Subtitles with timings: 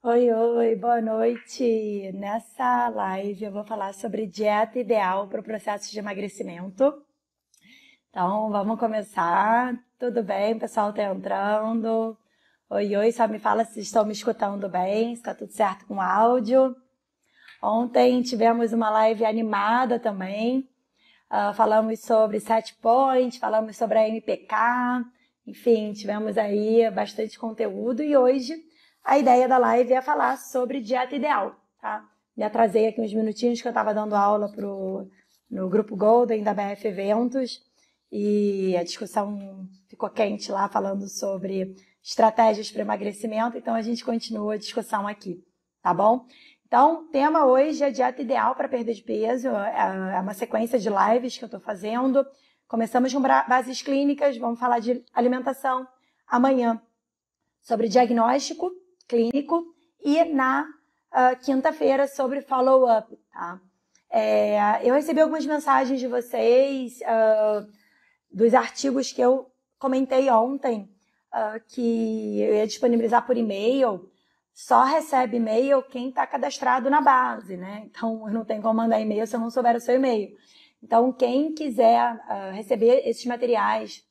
[0.00, 2.12] Oi, oi, boa noite.
[2.14, 7.04] Nessa live eu vou falar sobre dieta ideal para o processo de emagrecimento.
[8.08, 9.76] Então, vamos começar.
[9.98, 10.56] Tudo bem?
[10.56, 12.16] Pessoal está entrando.
[12.70, 15.96] Oi, oi, só me fala se estão me escutando bem, se está tudo certo com
[15.96, 16.76] o áudio.
[17.60, 20.60] Ontem tivemos uma live animada também.
[21.28, 24.54] Uh, falamos sobre set point, falamos sobre a MPK,
[25.44, 28.67] enfim, tivemos aí bastante conteúdo e hoje
[29.08, 32.06] a ideia da live é falar sobre dieta ideal, tá?
[32.36, 35.08] Me atrasei aqui uns minutinhos que eu estava dando aula pro,
[35.50, 37.62] no grupo Golden da BF Eventos
[38.12, 44.54] e a discussão ficou quente lá falando sobre estratégias para emagrecimento, então a gente continua
[44.54, 45.42] a discussão aqui,
[45.80, 46.26] tá bom?
[46.66, 49.48] Então, tema hoje é dieta ideal para perda de peso.
[49.48, 52.26] É, é uma sequência de lives que eu estou fazendo.
[52.66, 55.88] Começamos com bases clínicas, vamos falar de alimentação
[56.26, 56.78] amanhã,
[57.62, 58.70] sobre diagnóstico
[59.08, 59.64] clínico
[60.04, 63.18] e na uh, quinta-feira sobre follow-up.
[63.32, 63.60] Tá?
[64.10, 67.66] É, eu recebi algumas mensagens de vocês, uh,
[68.30, 70.88] dos artigos que eu comentei ontem,
[71.32, 74.08] uh, que eu ia disponibilizar por e-mail
[74.58, 77.84] só recebe e-mail quem está cadastrado na base, né?
[77.84, 80.36] Então, eu não tenho como mandar e-mail se eu não souber o seu e-mail.
[80.82, 84.04] Então, quem quiser uh, receber esses materiais,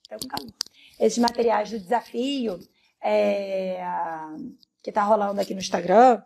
[0.98, 2.58] esses materiais do desafio
[3.04, 3.84] é,
[4.88, 6.24] que está rolando aqui no Instagram,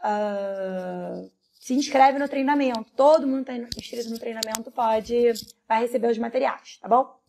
[0.00, 2.90] uh, se inscreve no treinamento.
[2.96, 5.32] Todo mundo está inscrito no treinamento pode,
[5.68, 7.20] vai receber os materiais, tá bom?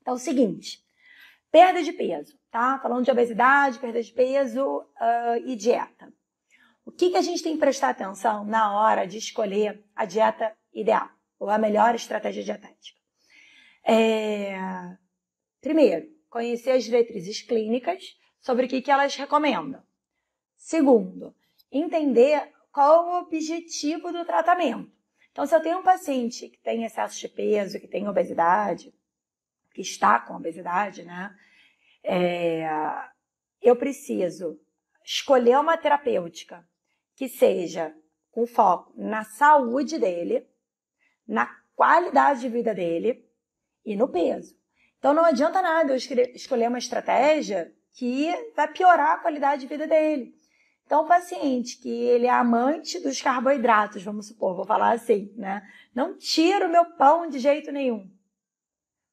[0.00, 0.82] Então, é o seguinte,
[1.52, 2.78] perda de peso tá?
[2.78, 6.10] Falando de obesidade, perda de peso uh, e dieta.
[6.86, 10.56] O que, que a gente tem que prestar atenção na hora de escolher a dieta
[10.72, 12.98] ideal ou a melhor estratégia dietética?
[13.84, 14.56] É...
[15.60, 19.82] Primeiro, conhecer as diretrizes clínicas sobre o que, que elas recomendam.
[20.66, 21.32] Segundo,
[21.70, 24.90] entender qual o objetivo do tratamento.
[25.30, 28.92] Então, se eu tenho um paciente que tem excesso de peso, que tem obesidade,
[29.72, 31.32] que está com obesidade, né?
[32.02, 32.68] É,
[33.62, 34.60] eu preciso
[35.04, 36.68] escolher uma terapêutica
[37.14, 37.94] que seja
[38.32, 40.48] com foco na saúde dele,
[41.28, 41.46] na
[41.76, 43.24] qualidade de vida dele
[43.84, 44.58] e no peso.
[44.98, 49.86] Então não adianta nada eu escolher uma estratégia que vai piorar a qualidade de vida
[49.86, 50.35] dele.
[50.86, 55.68] Então, o paciente que ele é amante dos carboidratos, vamos supor, vou falar assim, né?
[55.92, 58.08] Não tira o meu pão de jeito nenhum.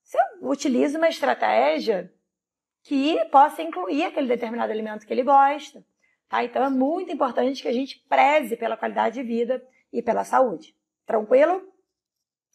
[0.03, 2.13] Você utiliza uma estratégia
[2.84, 5.84] que possa incluir aquele determinado alimento que ele gosta.
[6.29, 6.44] Tá?
[6.44, 10.75] Então é muito importante que a gente preze pela qualidade de vida e pela saúde.
[11.07, 11.67] Tranquilo?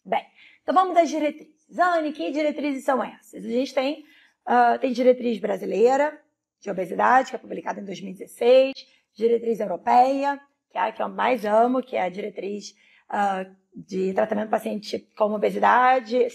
[0.05, 0.25] Bem,
[0.61, 1.77] então vamos às diretrizes.
[1.77, 3.43] Anne, que diretrizes são essas?
[3.43, 4.05] A gente tem,
[4.47, 6.21] uh, tem diretriz brasileira
[6.59, 8.73] de obesidade, que é publicada em 2016,
[9.15, 10.39] diretriz europeia,
[10.71, 12.73] que é a que eu mais amo, que é a diretriz
[13.09, 16.27] uh, de tratamento do paciente com obesidade,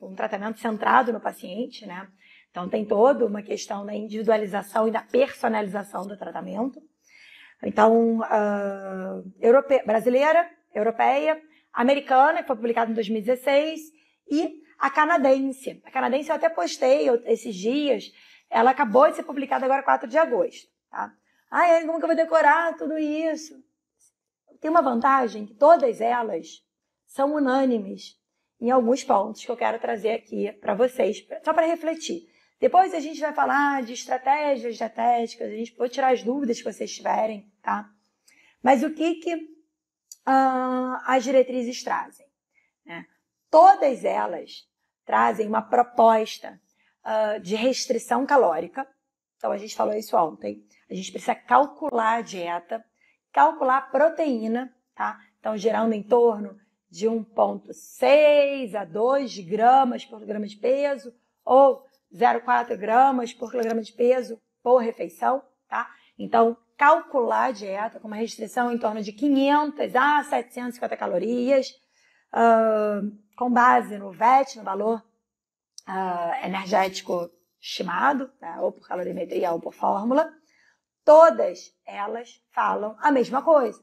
[0.00, 2.08] um tratamento centrado no paciente, né?
[2.50, 6.82] Então, tem toda uma questão da individualização e da personalização do tratamento.
[7.62, 9.82] Então, uh, europe...
[9.86, 11.40] brasileira, europeia,
[11.72, 13.80] americana, que foi publicada em 2016,
[14.28, 15.80] e a canadense.
[15.84, 18.04] A canadense eu até postei esses dias,
[18.48, 20.68] ela acabou de ser publicada agora 4 de agosto.
[20.90, 21.12] Tá?
[21.50, 23.60] Ai, como que eu vou decorar tudo isso?
[24.60, 26.64] Tem uma vantagem que todas elas
[27.06, 28.18] são unânimes
[28.60, 32.28] em alguns pontos que eu quero trazer aqui para vocês, só para refletir.
[32.60, 36.70] Depois a gente vai falar de estratégias dietéticas, a gente pode tirar as dúvidas que
[36.70, 37.90] vocês tiverem, tá?
[38.62, 42.26] Mas o que, que uh, as diretrizes trazem?
[42.84, 43.06] Né?
[43.50, 44.68] Todas elas
[45.06, 46.60] trazem uma proposta
[47.02, 48.86] uh, de restrição calórica.
[49.40, 50.62] Então a gente falou isso ontem.
[50.90, 52.84] A gente precisa calcular a dieta,
[53.32, 55.18] calcular a proteína, tá?
[55.38, 61.82] Então gerando em torno de 1,6 a 2 gramas por grama de peso, ou
[62.14, 65.90] 0,4 gramas por quilograma de peso por refeição, tá?
[66.18, 71.70] Então, calcular a dieta com uma restrição em torno de 500 a 750 calorias,
[72.34, 75.02] uh, com base no VET, no valor
[75.88, 78.58] uh, energético estimado, né?
[78.60, 80.32] ou por calorimetria ou por fórmula,
[81.04, 83.82] todas elas falam a mesma coisa.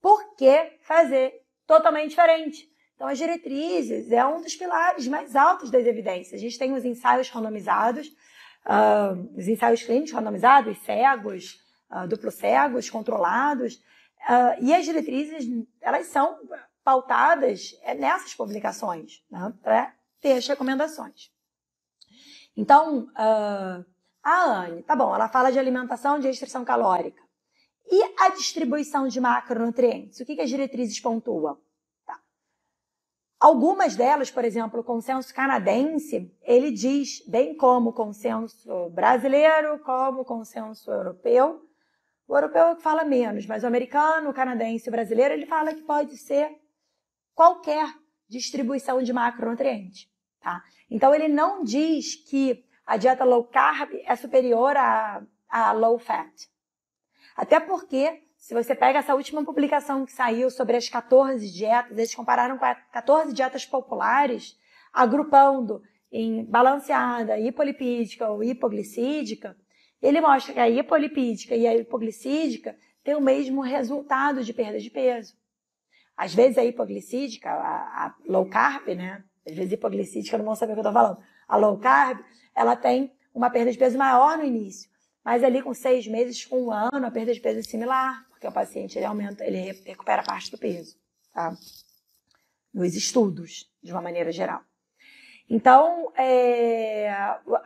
[0.00, 2.70] Por que fazer totalmente diferente?
[2.94, 6.34] Então, as diretrizes é um dos pilares mais altos das evidências.
[6.34, 8.08] A gente tem os ensaios randomizados,
[8.66, 11.58] uh, os ensaios clínicos randomizados, cegos,
[11.90, 15.46] uh, duplo cegos, controlados, uh, e as diretrizes,
[15.80, 16.38] elas são
[16.84, 21.30] pautadas é, nessas publicações, né, para ter as recomendações.
[22.56, 23.84] Então, a
[24.24, 27.22] Anne, tá bom, ela fala de alimentação de restrição calórica.
[27.90, 30.20] E a distribuição de macronutrientes?
[30.20, 31.58] O que, que as diretrizes pontuam?
[32.06, 32.20] Tá.
[33.38, 40.20] Algumas delas, por exemplo, o consenso canadense, ele diz, bem como o consenso brasileiro, como
[40.20, 41.66] o consenso europeu,
[42.30, 45.82] o europeu é fala menos, mas o americano, o canadense o brasileiro, ele fala que
[45.82, 46.48] pode ser
[47.34, 47.92] qualquer
[48.28, 50.08] distribuição de macronutrientes.
[50.40, 50.62] Tá?
[50.90, 56.32] Então, ele não diz que a dieta low carb é superior a, a low fat.
[57.36, 62.14] Até porque, se você pega essa última publicação que saiu sobre as 14 dietas, eles
[62.14, 64.58] compararam com as 14 dietas populares,
[64.92, 69.56] agrupando em balanceada, hipolipídica ou hipoglicídica,
[70.02, 74.90] ele mostra que a hipolipídica e a hipoglicídica têm o mesmo resultado de perda de
[74.90, 75.34] peso.
[76.16, 79.24] Às vezes a hipoglicídica, a, a low carb, né?
[79.46, 81.18] Às vezes hipoglicídica, não vão saber o que eu estou falando.
[81.48, 82.20] A low carb,
[82.54, 84.90] ela tem uma perda de peso maior no início.
[85.24, 88.46] Mas ali com seis meses, com um ano, a perda de peso é similar, porque
[88.46, 90.96] o paciente ele aumenta, ele recupera parte do peso,
[91.32, 91.54] tá?
[92.72, 94.62] Nos estudos, de uma maneira geral.
[95.48, 97.12] Então, é,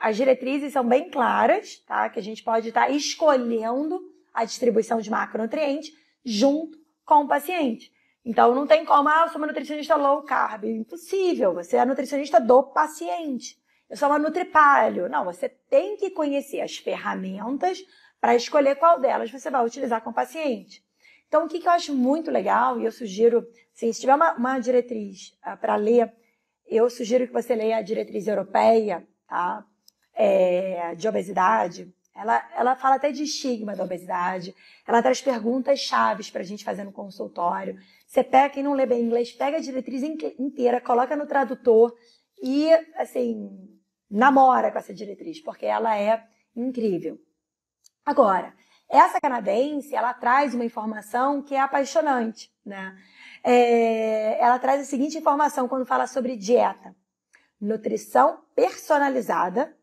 [0.01, 2.09] as diretrizes são bem claras, tá?
[2.09, 4.01] Que a gente pode estar escolhendo
[4.33, 5.93] a distribuição de macronutrientes
[6.25, 7.93] junto com o paciente.
[8.25, 10.65] Então, não tem como, ah, eu sou uma nutricionista low carb.
[10.65, 13.59] Impossível, você é nutricionista do paciente.
[13.89, 15.09] Eu sou uma nutripalho.
[15.09, 17.85] Não, você tem que conhecer as ferramentas
[18.21, 20.83] para escolher qual delas você vai utilizar com o paciente.
[21.29, 24.33] Então, o que, que eu acho muito legal, e eu sugiro, assim, se tiver uma,
[24.35, 26.11] uma diretriz uh, para ler
[26.67, 29.65] eu sugiro que você leia a diretriz europeia, tá?
[30.15, 31.93] É, de obesidade.
[32.15, 34.55] Ela, ela fala até de estigma da obesidade.
[34.87, 37.77] Ela traz perguntas chaves para a gente fazer no consultório.
[38.07, 40.03] Você pega, quem não lê bem inglês, pega a diretriz
[40.39, 41.93] inteira, coloca no tradutor
[42.41, 43.51] e, assim,
[44.09, 46.25] namora com essa diretriz, porque ela é
[46.55, 47.19] incrível.
[48.07, 48.55] Agora,
[48.89, 52.97] essa canadense, ela traz uma informação que é apaixonante, né?
[53.43, 56.95] É, ela traz a seguinte informação quando fala sobre dieta:
[57.61, 59.77] nutrição personalizada,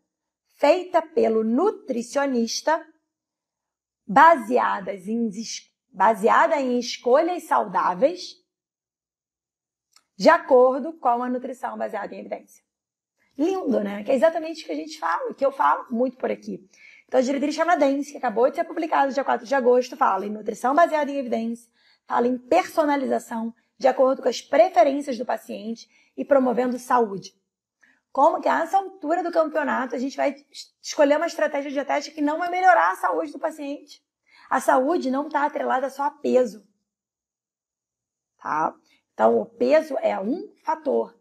[0.61, 2.85] feita pelo nutricionista,
[4.05, 5.27] baseadas em,
[5.91, 8.35] baseada em escolhas saudáveis,
[10.15, 12.63] de acordo com a nutrição baseada em evidência.
[13.35, 14.03] Lindo, né?
[14.03, 16.63] Que é exatamente o que a gente fala, que eu falo muito por aqui.
[17.07, 20.29] Então, a diretriz canadense, que acabou de ser publicada dia 4 de agosto, fala em
[20.29, 21.67] nutrição baseada em evidência,
[22.05, 27.33] fala em personalização de acordo com as preferências do paciente e promovendo saúde.
[28.11, 30.35] Como que a essa altura do campeonato a gente vai
[30.81, 34.03] escolher uma estratégia dietética que não vai melhorar a saúde do paciente?
[34.49, 36.67] A saúde não está atrelada só a peso.
[38.37, 38.75] Tá?
[39.13, 41.17] Então, o peso é um fator.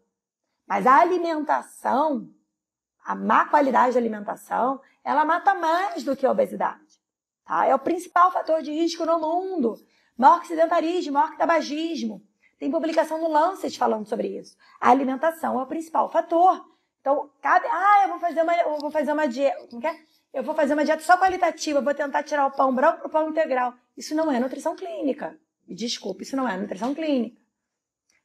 [0.67, 2.29] Mas a alimentação,
[3.03, 7.01] a má qualidade da alimentação, ela mata mais do que a obesidade.
[7.45, 7.65] Tá?
[7.65, 9.77] É o principal fator de risco no mundo
[10.17, 12.21] maior que sedentarismo, maior que tabagismo.
[12.59, 14.55] Tem publicação no Lancet falando sobre isso.
[14.79, 16.63] A alimentação é o principal fator.
[17.01, 19.99] Então, cabe, ah, eu vou fazer uma, eu vou fazer uma dieta, como é?
[20.33, 23.11] Eu vou fazer uma dieta só qualitativa, vou tentar tirar o pão branco para o
[23.11, 23.73] pão integral.
[23.97, 25.37] Isso não é nutrição clínica.
[25.67, 27.41] Desculpe, isso não é nutrição clínica.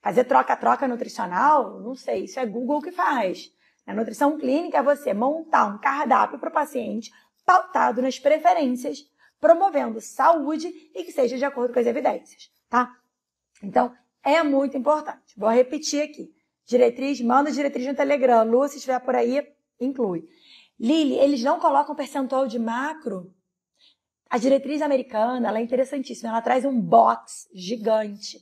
[0.01, 3.51] Fazer troca-troca nutricional, não sei, isso é Google que faz.
[3.87, 7.11] A nutrição clínica é você montar um cardápio para o paciente
[7.45, 9.09] pautado nas preferências
[9.41, 12.95] promovendo saúde e que seja de acordo com as evidências, tá?
[13.63, 15.39] Então, é muito importante.
[15.39, 16.35] Vou repetir aqui.
[16.67, 18.43] Diretriz, manda diretriz no Telegram.
[18.43, 19.47] Lu, se estiver por aí,
[19.81, 20.29] inclui.
[20.79, 23.33] Lili, eles não colocam percentual de macro?
[24.29, 26.31] A diretriz americana, ela é interessantíssima.
[26.31, 28.39] Ela traz um box gigante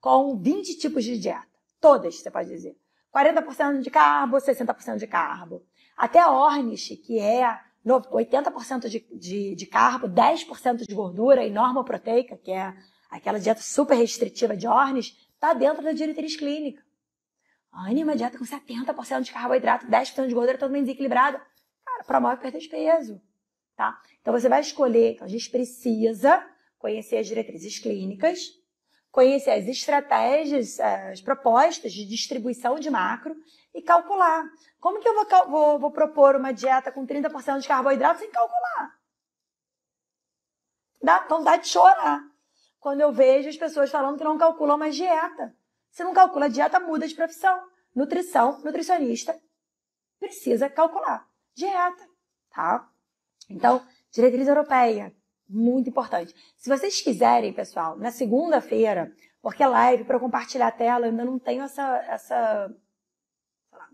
[0.00, 1.46] com 20 tipos de dieta.
[1.80, 2.76] Todas, você pode dizer.
[3.14, 5.64] 40% de carbo, 60% de carbo.
[5.96, 11.84] Até a Ornish, que é 80% de, de, de carbo, 10% de gordura e norma
[11.84, 12.74] proteica, que é
[13.08, 16.82] aquela dieta super restritiva de Ornes, está dentro da diretriz clínica.
[17.72, 21.40] Anne, uma dieta com 70% de carboidrato, 10% de gordura, totalmente desequilibrada.
[21.84, 23.20] Cara, promove perda de peso.
[23.76, 23.98] Tá?
[24.20, 26.46] Então você vai escolher, então a gente precisa
[26.78, 28.40] conhecer as diretrizes clínicas,
[29.10, 33.34] conhecer as estratégias, as propostas de distribuição de macro
[33.74, 34.44] e calcular.
[34.78, 38.98] Como que eu vou, vou, vou propor uma dieta com 30% de carboidrato sem calcular?
[41.02, 42.22] Dá, então dá de chorar.
[42.78, 45.54] Quando eu vejo as pessoas falando que não calculam mais dieta.
[45.90, 47.60] Se não calcula dieta, muda de profissão.
[47.94, 49.36] Nutrição, nutricionista,
[50.20, 52.08] precisa calcular dieta,
[52.50, 52.88] tá?
[53.48, 55.12] Então, diretriz europeia,
[55.48, 56.34] muito importante.
[56.56, 61.24] Se vocês quiserem, pessoal, na segunda-feira, porque é live para compartilhar a tela, eu ainda
[61.24, 62.74] não tenho essa, essa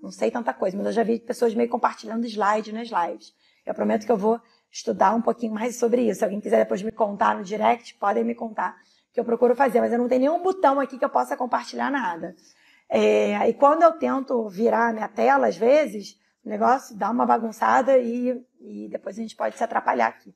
[0.02, 3.34] não sei tanta coisa, mas eu já vi pessoas meio compartilhando slide nas lives.
[3.64, 6.18] Eu prometo que eu vou estudar um pouquinho mais sobre isso.
[6.18, 8.76] Se alguém quiser depois me contar no direct, podem me contar
[9.16, 11.90] que eu procuro fazer, mas eu não tenho nenhum botão aqui que eu possa compartilhar
[11.90, 12.36] nada.
[12.86, 17.24] É, e quando eu tento virar a minha tela, às vezes, o negócio dá uma
[17.24, 20.34] bagunçada e, e depois a gente pode se atrapalhar aqui.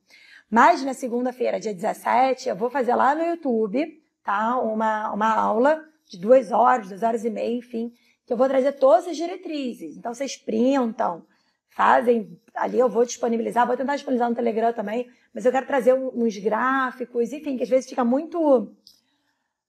[0.50, 4.58] Mas na segunda-feira, dia 17, eu vou fazer lá no YouTube, tá?
[4.58, 7.92] Uma, uma aula de duas horas, duas horas e meia, enfim,
[8.26, 9.94] que eu vou trazer todas as diretrizes.
[9.94, 11.22] Então vocês printam,
[11.70, 15.94] fazem, ali eu vou disponibilizar, vou tentar disponibilizar no Telegram também, mas eu quero trazer
[15.94, 18.74] uns gráficos, enfim, que às vezes fica muito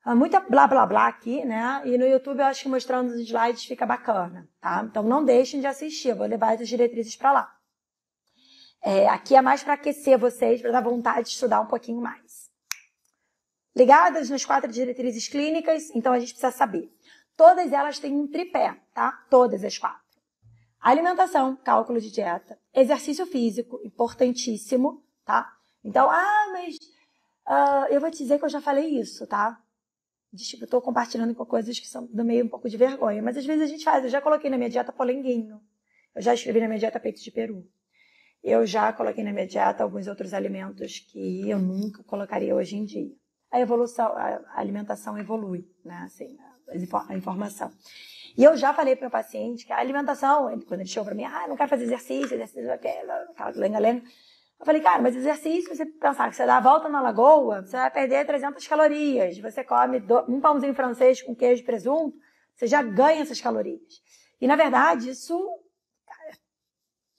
[0.03, 1.81] ah, muita blá blá blá aqui, né?
[1.86, 4.84] E no YouTube eu acho que mostrando os slides fica bacana, tá?
[4.84, 7.55] Então não deixem de assistir, eu vou levar as diretrizes para lá.
[8.84, 12.50] É, aqui é mais para aquecer vocês, para dar vontade de estudar um pouquinho mais.
[13.75, 16.91] Ligadas nas quatro diretrizes clínicas, então a gente precisa saber.
[17.38, 19.12] Todas elas têm um tripé, tá?
[19.29, 20.00] Todas as quatro.
[20.81, 25.55] Alimentação, cálculo de dieta, exercício físico, importantíssimo, tá?
[25.83, 26.75] Então, ah, mas
[27.47, 29.61] uh, eu vou te dizer que eu já falei isso, tá?
[30.33, 33.38] De, tipo, estou compartilhando com coisas que são do meio um pouco de vergonha, mas
[33.38, 34.03] às vezes a gente faz.
[34.03, 35.61] Eu já coloquei na minha dieta polenguinho,
[36.15, 37.63] eu já escrevi na minha dieta peito de peru.
[38.43, 42.85] Eu já coloquei na minha dieta alguns outros alimentos que eu nunca colocaria hoje em
[42.85, 43.13] dia.
[43.51, 46.01] A evolução, a alimentação evolui, né?
[46.05, 46.35] Assim,
[47.07, 47.71] a informação.
[48.38, 51.25] E eu já falei para o paciente que a alimentação, quando ele chegou para mim,
[51.25, 54.03] ah, não quero fazer exercício, exercício, aquela lenga-lenga.
[54.59, 57.75] Eu falei, cara, mas exercício, você pensar que você dá a volta na lagoa, você
[57.75, 59.38] vai perder 300 calorias.
[59.39, 62.15] Você come um pãozinho francês com queijo e presunto,
[62.55, 64.01] você já ganha essas calorias.
[64.39, 65.35] E, na verdade, isso
[66.27, 66.31] é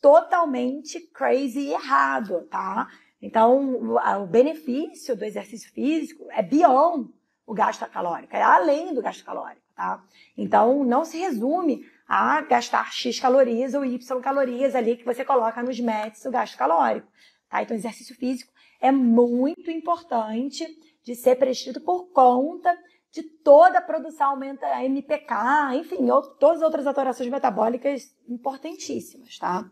[0.00, 2.88] totalmente crazy e errado, tá?
[3.20, 3.92] Então,
[4.22, 7.08] o benefício do exercício físico é beyond
[7.46, 10.02] o gasto calórico, é além do gasto calórico tá?
[10.36, 15.62] Então, não se resume a gastar X calorias ou Y calorias ali que você coloca
[15.62, 17.08] nos METs o gasto calórico,
[17.48, 17.62] tá?
[17.62, 20.66] Então, exercício físico é muito importante
[21.02, 22.76] de ser prescrito por conta
[23.10, 25.34] de toda a produção, aumenta a MPK,
[25.74, 26.06] enfim,
[26.38, 29.70] todas as outras alterações metabólicas importantíssimas, tá?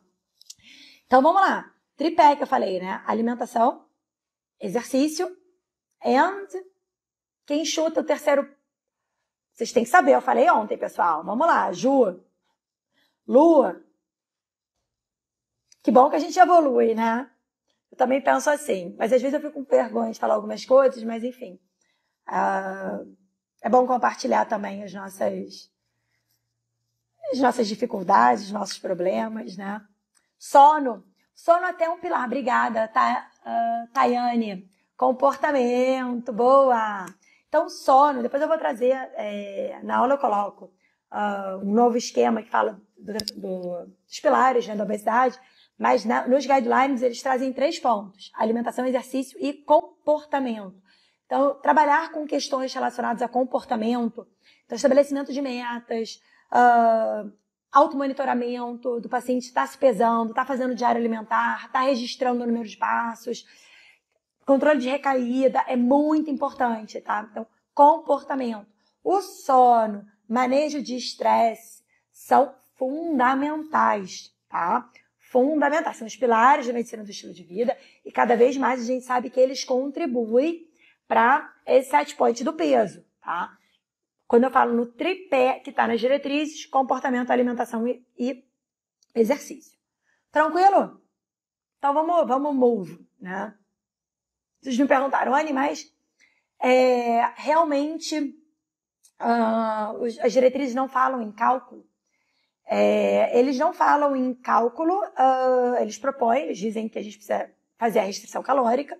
[1.06, 1.72] Então, vamos lá.
[1.96, 3.02] Tripé que eu falei, né?
[3.06, 3.86] Alimentação,
[4.60, 5.34] exercício
[6.04, 6.46] and
[7.46, 8.48] quem chuta o terceiro
[9.60, 11.22] vocês têm que saber, eu falei ontem, pessoal.
[11.22, 12.18] Vamos lá, Ju.
[13.28, 13.78] Lua.
[15.82, 17.30] Que bom que a gente evolui, né?
[17.92, 18.96] Eu também penso assim.
[18.98, 21.60] Mas às vezes eu fico com vergonha de falar algumas coisas, mas enfim.
[22.26, 23.14] Uh,
[23.60, 25.70] é bom compartilhar também as nossas,
[27.30, 29.86] as nossas dificuldades, os nossos problemas, né?
[30.38, 31.04] Sono.
[31.34, 32.24] Sono até um pilar.
[32.24, 34.70] Obrigada, tá, uh, Tayane.
[34.96, 36.32] Comportamento.
[36.32, 37.04] Boa.
[37.50, 40.66] Então, sono, depois eu vou trazer, é, na aula eu coloco
[41.10, 45.36] uh, um novo esquema que fala do, do, dos pilares né, da obesidade,
[45.76, 50.80] mas na, nos guidelines eles trazem três pontos: alimentação, exercício e comportamento.
[51.26, 54.28] Então, trabalhar com questões relacionadas a comportamento,
[54.64, 57.32] então, estabelecimento de metas, uh,
[57.72, 62.76] automonitoramento do paciente está se pesando, está fazendo diário alimentar, está registrando o número de
[62.76, 63.44] passos,
[64.50, 67.24] Controle de recaída é muito importante, tá?
[67.30, 68.66] Então, comportamento.
[69.00, 74.90] O sono, manejo de estresse são fundamentais, tá?
[75.20, 75.98] Fundamentais.
[75.98, 79.04] São os pilares da medicina do estilo de vida e cada vez mais a gente
[79.04, 80.66] sabe que eles contribuem
[81.06, 83.56] para esse set point do peso, tá?
[84.26, 88.44] Quando eu falo no tripé que está nas diretrizes, comportamento, alimentação e, e
[89.14, 89.78] exercício.
[90.32, 91.00] Tranquilo?
[91.78, 93.56] Então vamos, vamos move, né?
[94.60, 95.90] Vocês me perguntaram, animais
[96.62, 98.18] é, realmente
[99.20, 101.86] uh, as diretrizes não falam em cálculo.
[102.66, 107.50] É, eles não falam em cálculo, uh, eles propõem, eles dizem que a gente precisa
[107.76, 108.96] fazer a restrição calórica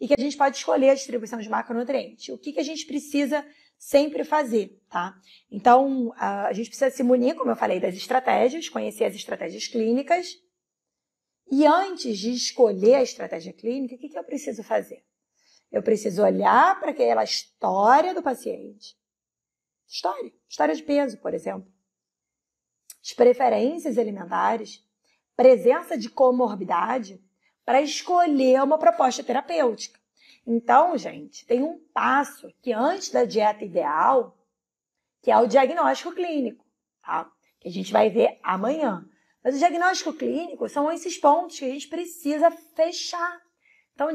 [0.00, 2.28] e que a gente pode escolher a distribuição de macronutrientes.
[2.28, 3.44] O que, que a gente precisa
[3.76, 5.14] sempre fazer, tá?
[5.50, 10.28] Então, a gente precisa se munir, como eu falei, das estratégias, conhecer as estratégias clínicas,
[11.54, 15.04] e antes de escolher a estratégia clínica, o que, que eu preciso fazer?
[15.70, 18.96] Eu preciso olhar para aquela história do paciente.
[19.86, 20.32] História.
[20.48, 21.70] História de peso, por exemplo.
[23.04, 24.82] As preferências alimentares,
[25.36, 27.22] presença de comorbidade,
[27.66, 30.00] para escolher uma proposta terapêutica.
[30.46, 34.38] Então, gente, tem um passo que antes da dieta ideal,
[35.20, 36.64] que é o diagnóstico clínico,
[37.02, 37.30] tá?
[37.60, 39.06] Que a gente vai ver amanhã.
[39.44, 43.40] Mas o diagnóstico clínico são esses pontos que a gente precisa fechar.
[43.94, 44.08] Então,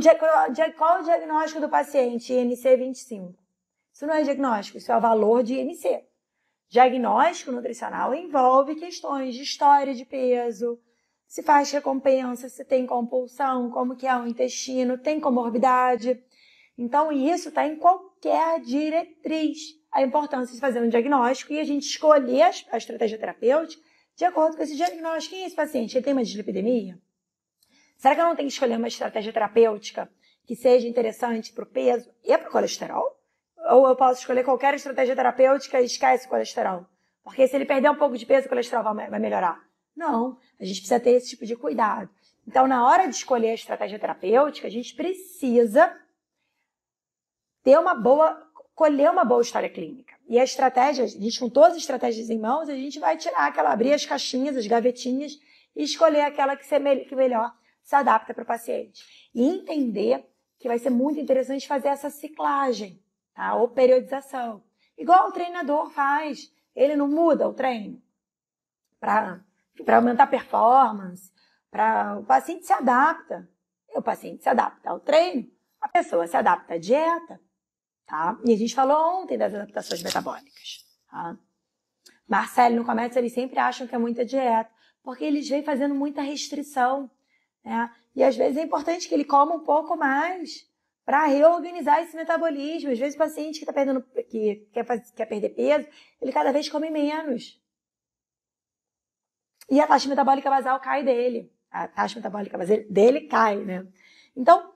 [0.78, 3.36] qual é o diagnóstico do paciente IMC 25?
[3.94, 6.04] Isso não é diagnóstico, isso é o valor de IMC.
[6.70, 10.80] Diagnóstico nutricional envolve questões de história de peso,
[11.28, 16.24] se faz recompensa, se tem compulsão, como que é o intestino, tem comorbidade.
[16.78, 19.58] Então, isso está em qualquer diretriz.
[19.92, 23.82] A importância de fazer um diagnóstico e a gente escolher a estratégia terapêutica
[24.18, 25.36] de acordo com esse diagnóstico.
[25.36, 25.96] Quem é esse paciente?
[25.96, 27.00] Ele tem uma dislipidemia?
[27.98, 30.12] Será que eu não tenho que escolher uma estratégia terapêutica
[30.46, 33.16] que seja interessante para o peso e para o colesterol?
[33.70, 36.86] Ou eu posso escolher qualquer estratégia terapêutica e esquece o colesterol?
[37.24, 39.62] Porque se ele perder um pouco de peso, o colesterol vai melhorar.
[39.96, 42.10] Não, a gente precisa ter esse tipo de cuidado.
[42.48, 45.96] Então, na hora de escolher a estratégia terapêutica, a gente precisa
[47.64, 48.47] ter uma boa,
[48.78, 50.14] colher uma boa história clínica.
[50.30, 53.48] E a estratégia, a gente com todas as estratégias em mãos, a gente vai tirar
[53.48, 55.34] aquela, abrir as caixinhas, as gavetinhas
[55.76, 59.04] e escolher aquela que, se, que melhor se adapta para o paciente.
[59.34, 60.24] E entender
[60.60, 63.02] que vai ser muito interessante fazer essa ciclagem,
[63.34, 63.56] tá?
[63.56, 64.64] Ou periodização.
[64.96, 66.54] Igual o treinador faz.
[66.76, 68.00] Ele não muda o treino
[69.00, 69.42] para
[69.88, 71.32] aumentar a performance,
[71.72, 73.50] para o paciente se adapta.
[73.96, 75.50] O paciente se adapta ao treino,
[75.82, 77.42] a pessoa se adapta à dieta,
[78.08, 78.40] tá?
[78.46, 81.38] E a gente falou ontem das adaptações metabólicas, tá?
[82.28, 84.70] Marcelo, no começo, eles sempre acham que é muita dieta,
[85.02, 87.10] porque eles vêm fazendo muita restrição.
[87.64, 87.90] Né?
[88.16, 90.68] E às vezes é importante que ele coma um pouco mais
[91.06, 92.92] para reorganizar esse metabolismo.
[92.92, 95.88] Às vezes o paciente que está perdendo, que quer, fazer, quer perder peso,
[96.22, 97.62] ele cada vez come menos.
[99.70, 101.50] E a taxa metabólica basal cai dele.
[101.72, 103.88] A taxa metabólica basal dele cai, né?
[104.36, 104.74] Então,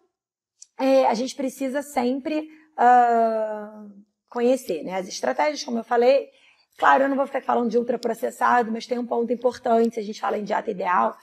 [0.77, 3.91] é, a gente precisa sempre uh,
[4.29, 4.95] conhecer, né?
[4.95, 6.29] As estratégias, como eu falei.
[6.77, 10.03] Claro, eu não vou ficar falando de ultraprocessado, mas tem um ponto importante, se a
[10.03, 11.15] gente fala em dieta ideal,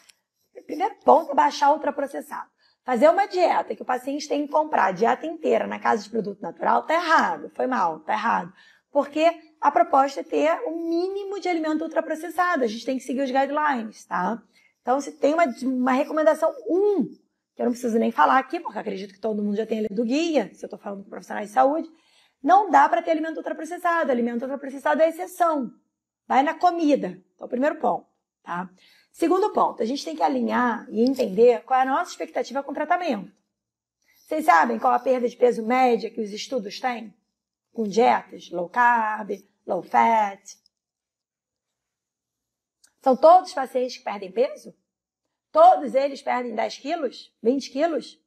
[0.68, 2.48] primeiro ponto é baixar ultraprocessado.
[2.84, 6.10] Fazer uma dieta que o paciente tem que comprar a dieta inteira na casa de
[6.10, 8.52] produto natural tá errado, foi mal, tá errado.
[8.90, 13.22] Porque a proposta é ter o mínimo de alimento ultraprocessado, a gente tem que seguir
[13.22, 14.42] os guidelines, tá?
[14.82, 17.10] Então, se tem uma, uma recomendação 1, um,
[17.58, 20.04] que eu não preciso nem falar aqui, porque acredito que todo mundo já tem lido
[20.04, 21.90] guia, se eu estou falando com profissionais de saúde,
[22.40, 24.12] não dá para ter alimento ultraprocessado.
[24.12, 25.72] Alimento ultraprocessado é exceção.
[26.24, 27.20] Vai na comida.
[27.34, 28.06] Então, primeiro ponto,
[28.44, 28.70] tá?
[29.10, 32.70] Segundo ponto, a gente tem que alinhar e entender qual é a nossa expectativa com
[32.70, 33.32] o tratamento.
[34.20, 37.12] Vocês sabem qual a perda de peso média que os estudos têm?
[37.72, 39.30] Com dietas low carb,
[39.66, 40.40] low fat.
[43.02, 44.72] São todos pacientes que perdem peso?
[45.50, 47.32] Todos eles perdem 10 quilos?
[47.42, 48.20] 20 quilos?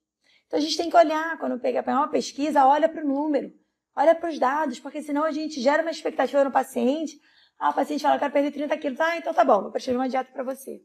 [0.47, 3.53] Então a gente tem que olhar, quando pega uma pesquisa, olha para o número,
[3.95, 7.19] olha para os dados, porque senão a gente gera uma expectativa no paciente,
[7.61, 8.99] ah, o paciente fala, quero perder 30 quilos.
[8.99, 10.83] Ah, então tá bom, vou prescrever uma dieta para você.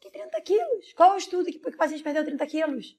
[0.00, 0.92] Que 30 quilos?
[0.92, 2.96] Qual o estudo que, que o paciente perdeu 30 quilos?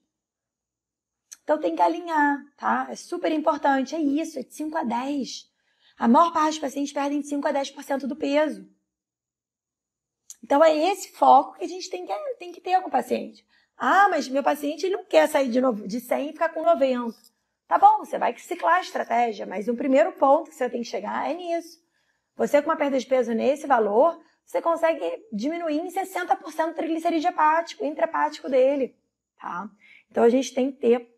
[1.44, 2.88] Então tem que alinhar, tá?
[2.90, 3.96] É super importante.
[3.96, 5.50] É isso, é de 5 a 10.
[5.98, 8.70] A maior parte dos pacientes perdem de 5 a 10% do peso.
[10.44, 13.46] Então é esse foco que a gente tem que, tem que ter com o paciente.
[13.78, 16.64] Ah, mas meu paciente ele não quer sair de, novo, de 100 e ficar com
[16.64, 17.16] 90.
[17.68, 20.88] Tá bom, você vai ciclar a estratégia, mas o primeiro ponto que você tem que
[20.88, 21.78] chegar é nisso.
[22.36, 27.30] Você com uma perda de peso nesse valor, você consegue diminuir em 60% o triglicerídeo
[27.30, 28.96] hepático, intrahepático dele,
[29.40, 29.70] tá?
[30.10, 31.14] Então a gente tem que ter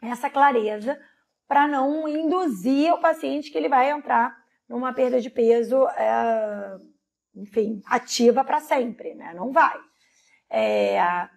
[0.00, 0.98] essa clareza
[1.48, 6.78] para não induzir o paciente que ele vai entrar numa perda de peso, é,
[7.34, 9.32] enfim, ativa para sempre, né?
[9.34, 9.78] Não vai.
[10.48, 11.30] É, a,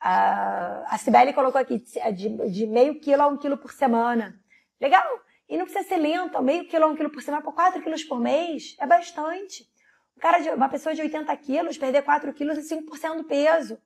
[0.00, 1.78] a, a Cibele colocou aqui
[2.12, 4.40] de, de meio quilo a um quilo por semana.
[4.80, 8.04] Legal, e não precisa ser lento, meio quilo, um quilo por semana, por 4 quilos
[8.04, 9.68] por mês, é bastante.
[10.16, 13.80] Um cara de, uma pessoa de 80 quilos, perder 4 quilos é 5% do peso.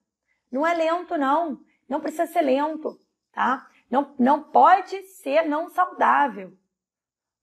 [0.51, 1.61] Não é lento, não.
[1.88, 2.99] Não precisa ser lento,
[3.33, 3.66] tá?
[3.90, 6.53] Não, não pode ser não saudável.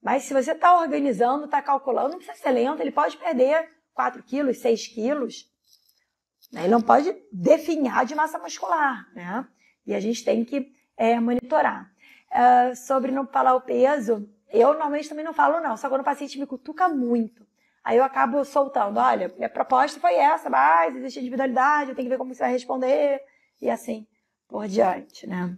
[0.01, 4.23] Mas se você está organizando, está calculando, não precisa ser lento, ele pode perder 4
[4.23, 5.51] quilos, 6 quilos.
[6.53, 9.45] Ele não pode definhar de massa muscular, né?
[9.85, 11.91] E a gente tem que é, monitorar.
[12.31, 16.05] Uh, sobre não falar o peso, eu normalmente também não falo não, só quando o
[16.05, 17.45] paciente me cutuca muito.
[17.83, 22.13] Aí eu acabo soltando, olha, minha proposta foi essa, mas existe individualidade, eu tenho que
[22.13, 23.21] ver como você vai responder,
[23.61, 24.07] e assim
[24.47, 25.57] por diante, né?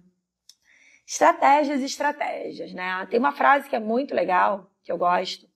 [1.06, 3.06] Estratégias e estratégias, né?
[3.06, 5.48] Tem uma frase que é muito legal, que eu gosto,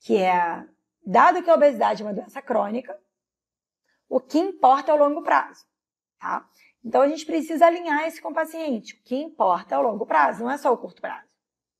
[0.00, 0.64] que é,
[1.10, 2.98] dado que a obesidade é uma doença crônica,
[4.08, 5.64] o que importa é o longo prazo,
[6.18, 6.46] tá?
[6.84, 8.94] Então a gente precisa alinhar isso com o paciente.
[8.94, 11.26] O que importa é o longo prazo, não é só o curto prazo.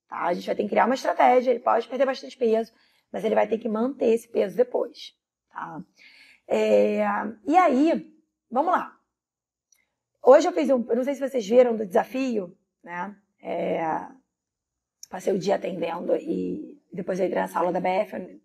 [0.09, 0.25] Tá?
[0.25, 2.73] A gente vai ter que criar uma estratégia, ele pode perder bastante peso,
[3.13, 5.15] mas ele vai ter que manter esse peso depois.
[5.51, 5.83] Tá?
[6.47, 7.05] É,
[7.47, 8.11] e aí,
[8.51, 8.97] vamos lá.
[10.23, 13.15] Hoje eu fiz um, eu não sei se vocês viram do desafio, né?
[13.41, 13.81] É,
[15.09, 18.41] passei o dia atendendo e depois eu entrei na sala da BF,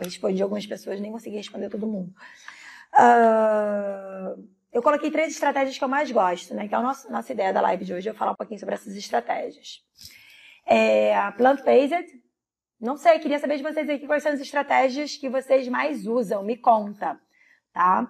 [0.00, 2.12] respondi algumas pessoas, nem consegui responder todo mundo.
[2.94, 6.68] Uh, eu coloquei três estratégias que eu mais gosto, né?
[6.68, 8.74] Que é a nossa, nossa ideia da live de hoje, eu falar um pouquinho sobre
[8.74, 9.82] essas estratégias.
[10.66, 12.22] É, a plant-based,
[12.80, 16.42] não sei, queria saber de vocês aqui quais são as estratégias que vocês mais usam,
[16.42, 17.20] me conta,
[17.72, 18.08] tá?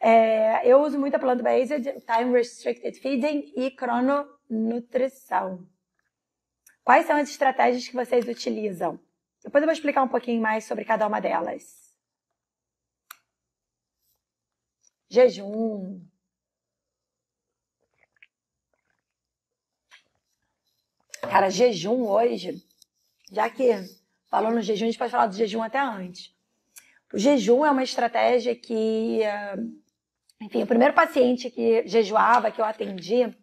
[0.00, 5.66] É, eu uso muito a plant-based, time restricted feeding e crononutrição.
[6.84, 8.98] Quais são as estratégias que vocês utilizam?
[9.44, 11.92] Depois eu vou explicar um pouquinho mais sobre cada uma delas.
[15.08, 16.00] Jejum.
[21.22, 22.64] Cara, jejum hoje,
[23.30, 23.70] já que
[24.28, 26.34] falou no jejum, a gente pode falar do jejum até antes.
[27.12, 29.56] O jejum é uma estratégia que, eh,
[30.40, 33.36] enfim, o primeiro paciente que jejuava, que eu atendi,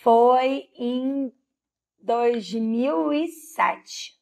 [0.00, 1.32] foi em
[1.98, 4.19] 2007.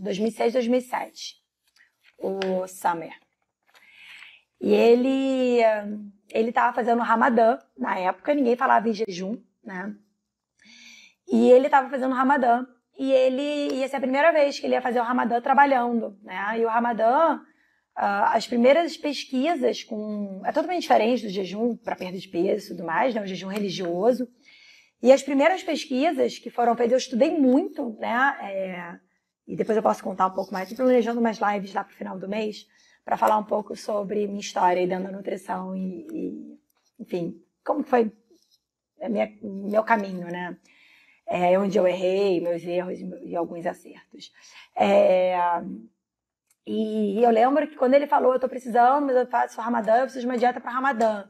[0.00, 1.36] 2006, 2007.
[2.18, 3.12] O Summer.
[4.60, 5.60] E ele
[6.30, 9.94] ele estava fazendo Ramadã na época, ninguém falava em jejum, né?
[11.28, 12.64] E ele estava fazendo Ramadã
[12.98, 16.58] e ele ia ser a primeira vez que ele ia fazer o Ramadã trabalhando, né?
[16.58, 22.18] E o Ramadã, uh, as primeiras pesquisas com é totalmente diferente do jejum para perda
[22.18, 23.22] de peso e tudo mais, né?
[23.22, 24.28] O jejum religioso.
[25.02, 28.36] E as primeiras pesquisas que foram feitas, eu estudei muito, né?
[28.42, 28.98] É,
[29.46, 30.70] e depois eu posso contar um pouco mais.
[30.70, 32.66] Estou planejando umas lives lá para o final do mês
[33.04, 36.58] para falar um pouco sobre minha história dentro da nutrição e, e
[36.98, 38.10] enfim, como foi
[39.08, 40.56] minha, meu caminho, né?
[41.26, 44.30] É, onde eu errei, meus erros e alguns acertos.
[44.76, 45.36] É,
[46.66, 50.02] e eu lembro que quando ele falou, eu estou precisando, mas eu faço Ramadã, eu
[50.02, 51.26] preciso de uma dieta para Ramadã.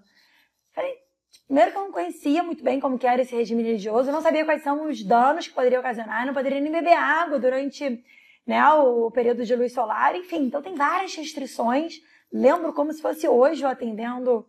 [1.47, 4.23] Primeiro que eu não conhecia muito bem como que era esse regime religioso, eu não
[4.23, 8.03] sabia quais são os danos que poderia ocasionar, eu não poderia nem beber água durante
[8.47, 12.01] né, o período de luz solar, enfim, então tem várias restrições.
[12.33, 14.47] Lembro como se fosse hoje eu atendendo.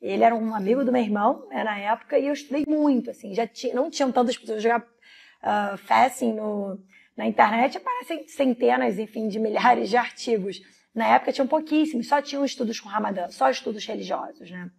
[0.00, 3.34] Ele era um amigo do meu irmão né, na época e eu estudei muito, assim,
[3.34, 6.78] já tinha, não tinham tantas pessoas jogar uh, fasting no,
[7.16, 10.60] na internet, aparecem centenas, enfim, de milhares de artigos.
[10.94, 14.70] Na época tinham pouquíssimos, só tinham estudos com Ramadã, só estudos religiosos, né?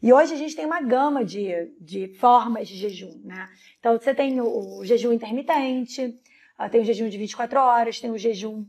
[0.00, 3.48] E hoje a gente tem uma gama de, de formas de jejum, né?
[3.78, 6.18] Então você tem o, o jejum intermitente,
[6.58, 8.66] Uh, tem o jejum de 24 horas, tem o jejum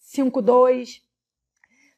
[0.00, 1.02] 5-2.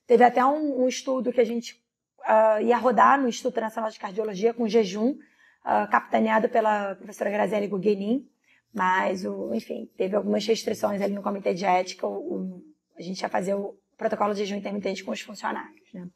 [0.05, 1.81] Teve até um, um, estudo que a gente
[2.19, 7.69] uh, ia rodar no Instituto Nacional de Cardiologia com jejum, uh, capitaneado pela professora Graziele
[7.69, 8.29] Guggenin,
[8.75, 12.65] mas, o, enfim, teve algumas restrições ali no comitê de ética, o, o,
[12.99, 16.09] a gente ia fazer o protocolo de jejum intermitente com os funcionários, né?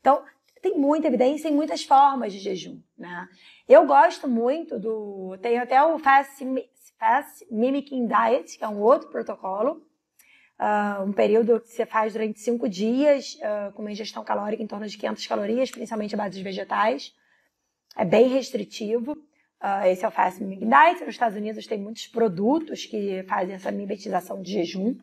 [0.00, 0.22] Então,
[0.60, 3.28] tem muita evidência e muitas formas de jejum, né?
[3.68, 5.36] Eu gosto muito do...
[5.40, 6.44] Tem até o Fast
[7.00, 9.82] Fast Mimicking Diet, que é um outro protocolo,
[10.60, 14.66] uh, um período que você faz durante cinco dias, uh, com uma ingestão calórica em
[14.66, 17.14] torno de 500 calorias, principalmente a base vegetais.
[17.96, 19.12] É bem restritivo.
[19.12, 21.00] Uh, esse é o Fast Mimicking Diet.
[21.00, 24.94] Nos Estados Unidos tem muitos produtos que fazem essa mimetização de jejum.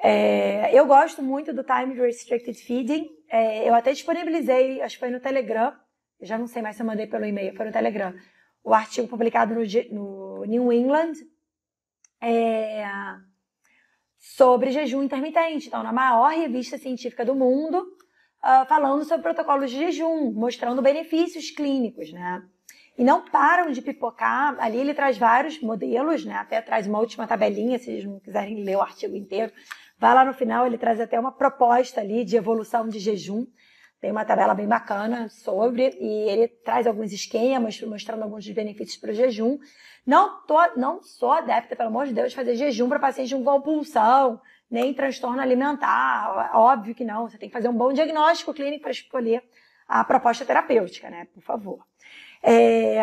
[0.00, 3.08] É, eu gosto muito do Time Restricted Feeding.
[3.30, 5.72] É, eu até disponibilizei, acho que foi no Telegram,
[6.20, 8.14] já não sei mais se eu mandei pelo e-mail, foi no Telegram,
[8.64, 9.62] o artigo publicado no,
[9.92, 11.12] no New England
[12.20, 12.84] é,
[14.18, 15.68] sobre jejum intermitente.
[15.68, 21.50] Então, na maior revista científica do mundo, uh, falando sobre protocolos de jejum, mostrando benefícios
[21.50, 22.42] clínicos, né?
[22.96, 24.56] E não param de pipocar.
[24.58, 26.34] Ali ele traz vários modelos, né?
[26.34, 29.52] Até traz uma última tabelinha, se vocês não quiserem ler o artigo inteiro.
[29.98, 33.46] Vai lá no final, ele traz até uma proposta ali de evolução de jejum.
[34.00, 39.10] Tem uma tabela bem bacana sobre, e ele traz alguns esquemas mostrando alguns benefícios para
[39.10, 39.58] o jejum.
[40.06, 43.42] Não, tô, não sou adepta, pelo amor de Deus, de fazer jejum para paciente com
[43.42, 46.52] compulsão, nem transtorno alimentar.
[46.54, 47.28] Óbvio que não.
[47.28, 49.42] Você tem que fazer um bom diagnóstico clínico para escolher
[49.88, 51.26] a proposta terapêutica, né?
[51.34, 51.84] Por favor.
[52.40, 53.00] É...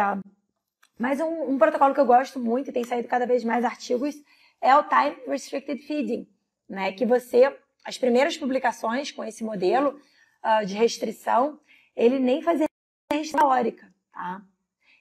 [0.97, 4.15] Mas um, um, protocolo que eu gosto muito e tem saído cada vez mais artigos
[4.61, 6.25] é o Time Restricted Feeding,
[6.67, 6.91] né?
[6.91, 9.99] Que você, as primeiras publicações com esse modelo
[10.43, 11.59] uh, de restrição,
[11.95, 12.67] ele nem fazia
[13.11, 14.41] restrição calórica, tá?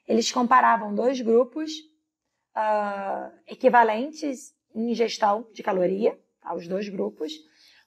[0.07, 1.72] Eles comparavam dois grupos
[2.57, 7.33] uh, equivalentes em ingestão de caloria, tá, os dois grupos.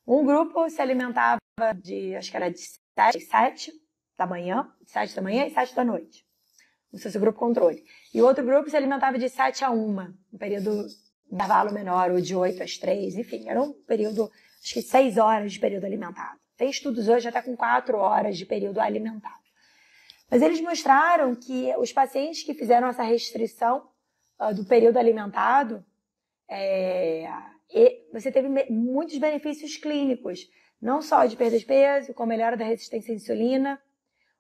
[0.06, 1.40] Um grupo se alimentava
[1.76, 2.60] de, acho que era de
[2.96, 3.72] 7, 7
[4.18, 6.26] da manhã, 7 da manhã e 7 da noite.
[6.90, 7.84] Como se fosse o grupo controle.
[8.14, 10.00] E o outro grupo se alimentava de 7 a 1,
[10.34, 14.32] um período de intervalo menor, ou de 8 às 3, enfim, era um período,
[14.64, 16.40] acho que 6 horas de período alimentado.
[16.58, 19.36] Tem estudos hoje até com 4 horas de período alimentado.
[20.30, 23.88] Mas eles mostraram que os pacientes que fizeram essa restrição
[24.40, 25.86] uh, do período alimentado,
[26.50, 27.30] é,
[28.12, 30.48] você teve muitos benefícios clínicos,
[30.82, 33.82] não só de perda de peso, com melhora da resistência à insulina.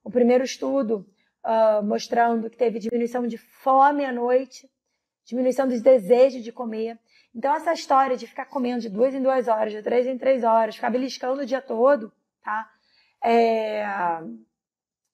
[0.04, 1.06] O primeiro estudo
[1.44, 4.70] uh, mostrando que teve diminuição de fome à noite,
[5.28, 6.98] diminuição dos desejos de comer.
[7.36, 10.44] Então, essa história de ficar comendo de duas em duas horas, de três em três
[10.44, 12.12] horas, ficar beliscando o dia todo,
[12.44, 12.68] tá?
[13.24, 13.86] É...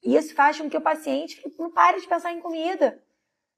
[0.04, 3.02] Isso faz com que o paciente não pare de pensar em comida.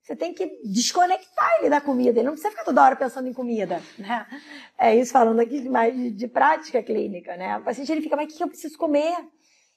[0.01, 2.19] Você tem que desconectar ele da comida.
[2.19, 4.25] Ele não precisa ficar toda hora pensando em comida, né?
[4.77, 7.57] É isso falando aqui mais de, prática clínica, né?
[7.57, 9.15] O paciente ele fica, mas o que eu preciso comer?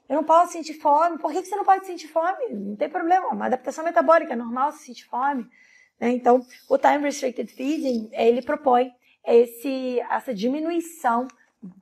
[0.06, 1.18] Eu não posso sentir fome.
[1.18, 2.50] Por que você não pode sentir fome?
[2.50, 3.28] Não tem problema.
[3.28, 5.46] Uma adaptação metabólica é normal se sentir fome.
[6.00, 6.10] Né?
[6.10, 8.92] Então, o Time Restricted Feeding, ele propõe
[9.24, 11.28] esse, essa diminuição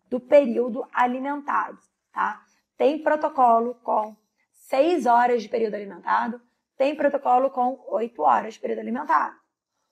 [0.09, 1.79] do período alimentado,
[2.13, 2.43] tá?
[2.77, 4.17] Tem protocolo com
[4.53, 6.41] 6 horas de período alimentado,
[6.77, 9.37] tem protocolo com 8 horas de período alimentado.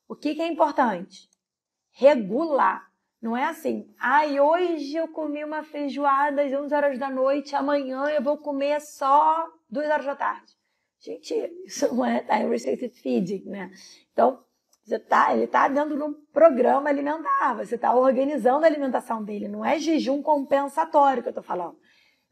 [0.08, 1.28] O que, que é importante?
[1.92, 2.90] Regular.
[3.22, 7.56] Não é assim, ai, ah, hoje eu comi uma feijoada às 11 horas da noite,
[7.56, 10.52] amanhã eu vou comer só 2 horas da tarde.
[11.04, 11.34] Gente,
[11.66, 13.70] isso não é time restricted feeding, né?
[14.10, 14.42] Então,
[14.82, 19.46] você tá, ele está dentro de um programa alimentar, você está organizando a alimentação dele,
[19.46, 21.76] não é jejum compensatório que eu estou falando.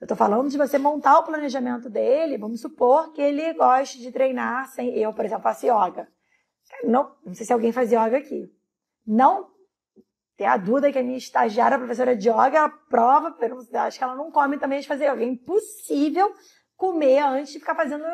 [0.01, 2.37] Eu estou falando de você montar o planejamento dele.
[2.37, 4.99] Vamos supor que ele goste de treinar sem.
[4.99, 6.09] Eu, por exemplo, faço yoga.
[6.83, 8.51] Não, não sei se alguém faz yoga aqui.
[9.07, 9.49] Não
[10.37, 13.37] tem a dúvida que a minha estagiária, professora de yoga, ela prova,
[13.87, 15.23] acho que ela não come também de fazer yoga.
[15.23, 16.35] É impossível
[16.83, 18.05] comer antes de ficar fazendo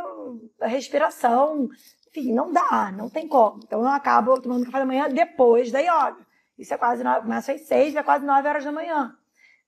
[0.61, 1.71] respiração.
[2.09, 3.61] Enfim, não dá, não tem como.
[3.65, 6.19] Então eu acabo tomando café da manhã depois da yoga.
[6.59, 9.17] Isso é quase nove, começa às seis, é quase nove horas da manhã.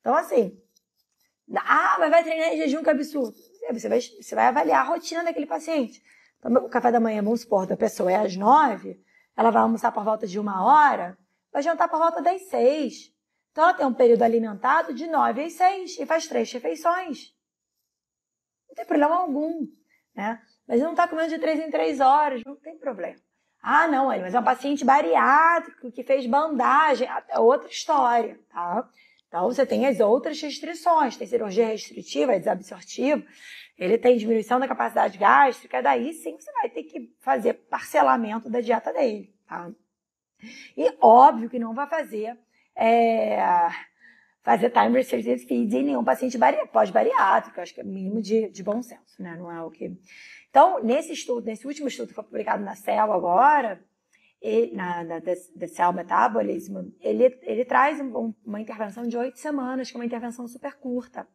[0.01, 0.55] Então, assim,
[1.57, 3.35] ah, mas vai treinar em jejum, que absurdo.
[3.73, 6.03] Você vai, você vai avaliar a rotina daquele paciente.
[6.39, 9.01] Então, o café da manhã, vamos supor, da pessoa é às nove,
[9.35, 11.17] ela vai almoçar por volta de uma hora,
[11.51, 13.15] vai jantar por volta das seis.
[13.53, 17.40] Então, ela tem um período alimentado de nove às seis e faz três refeições.
[18.71, 19.67] Não tem problema algum,
[20.15, 20.41] né?
[20.67, 23.19] Mas não está comendo de três em três horas, não tem problema.
[23.61, 28.89] Ah, não, mas é um paciente bariátrico que fez bandagem, é outra história, tá?
[29.29, 33.25] Então, você tem as outras restrições, tem cirurgia restritiva, desabsortivo,
[33.77, 38.61] ele tem diminuição da capacidade gástrica, daí sim você vai ter que fazer parcelamento da
[38.61, 39.71] dieta dele, tá?
[40.77, 42.39] E óbvio que não vai fazer
[42.75, 43.39] é,
[44.43, 46.39] fazer time restricted feeds em nenhum paciente
[46.73, 49.37] pós-bariátrico, acho que é mínimo de, de bom senso, né?
[49.37, 49.97] Não é o que...
[50.49, 53.85] Então, nesse estudo, nesse último estudo que foi publicado na Cell agora,
[54.41, 59.91] ele, na, na The Cell Metabolism, ele, ele traz um, uma intervenção de oito semanas,
[59.91, 61.29] que é uma intervenção super curta,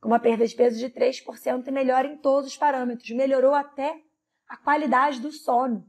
[0.00, 3.10] com uma perda de peso de 3% e melhora em todos os parâmetros.
[3.10, 4.00] Melhorou até
[4.48, 5.88] a qualidade do sono.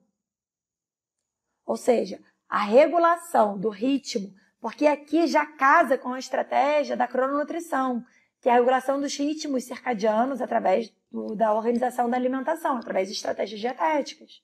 [1.65, 8.05] Ou seja, a regulação do ritmo, porque aqui já casa com a estratégia da crononutrição,
[8.39, 13.15] que é a regulação dos ritmos circadianos através do, da organização da alimentação, através de
[13.15, 14.43] estratégias dietéticas.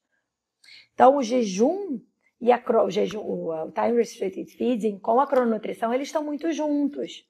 [0.93, 2.01] Então, o jejum
[2.41, 7.23] e a, o, jejum, o, time restricted feeding com a crononutrição, eles estão muito juntos,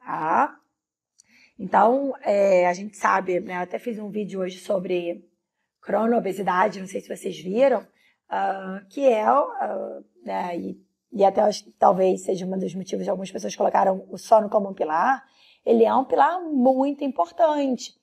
[0.00, 0.58] tá?
[1.56, 5.24] Então, é, a gente sabe, né, eu até fiz um vídeo hoje sobre
[5.80, 11.42] crono-obesidade, não sei se vocês viram, uh, que é, uh, né, e, e até
[11.78, 15.24] talvez seja um dos motivos de algumas pessoas colocaram o sono como um pilar,
[15.64, 17.96] ele é um pilar muito importante.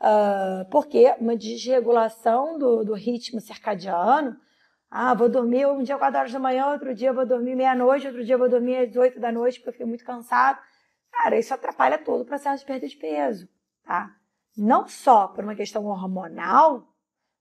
[0.00, 4.36] Uh, porque uma desregulação do, do ritmo circadiano,
[4.90, 8.24] ah, vou dormir um dia 4 horas da manhã, outro dia vou dormir meia-noite, outro
[8.24, 10.58] dia vou dormir às 8 da noite porque eu fiquei muito cansado.
[11.10, 13.48] Cara, isso atrapalha todo o processo de perda de peso,
[13.84, 14.14] tá?
[14.56, 16.88] Não só por uma questão hormonal,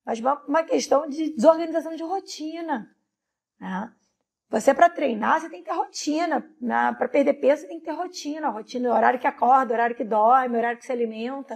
[0.05, 2.89] mas uma, uma questão de desorganização de rotina.
[3.59, 3.93] Né?
[4.49, 6.49] Você, para treinar, você tem que ter rotina.
[6.61, 6.95] Né?
[6.97, 8.49] Para perder peso, você tem que ter rotina.
[8.49, 11.53] Rotina, horário que acorda, horário que dorme, horário que se alimenta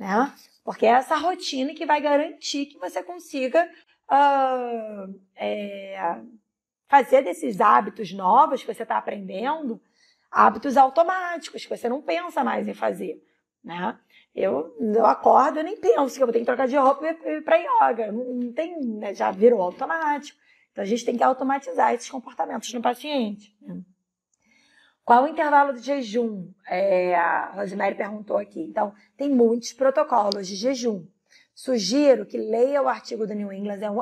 [0.00, 0.32] né?
[0.64, 3.68] Porque é essa rotina que vai garantir que você consiga
[4.10, 6.16] uh, é,
[6.88, 9.78] fazer desses hábitos novos que você está aprendendo
[10.30, 13.22] hábitos automáticos, que você não pensa mais em fazer,
[13.62, 13.98] né?
[14.34, 17.04] Eu, eu acordo e nem penso que eu vou ter que trocar de roupa
[17.44, 18.12] para yoga.
[18.12, 19.12] Não tem, né?
[19.12, 20.38] já virou automático.
[20.72, 23.56] Então a gente tem que automatizar esses comportamentos no paciente.
[25.04, 26.52] Qual o intervalo de jejum?
[26.68, 28.60] É, a Rosemary perguntou aqui.
[28.60, 31.04] Então, tem muitos protocolos de jejum.
[31.54, 33.98] Sugiro que leia o artigo do New England, é um,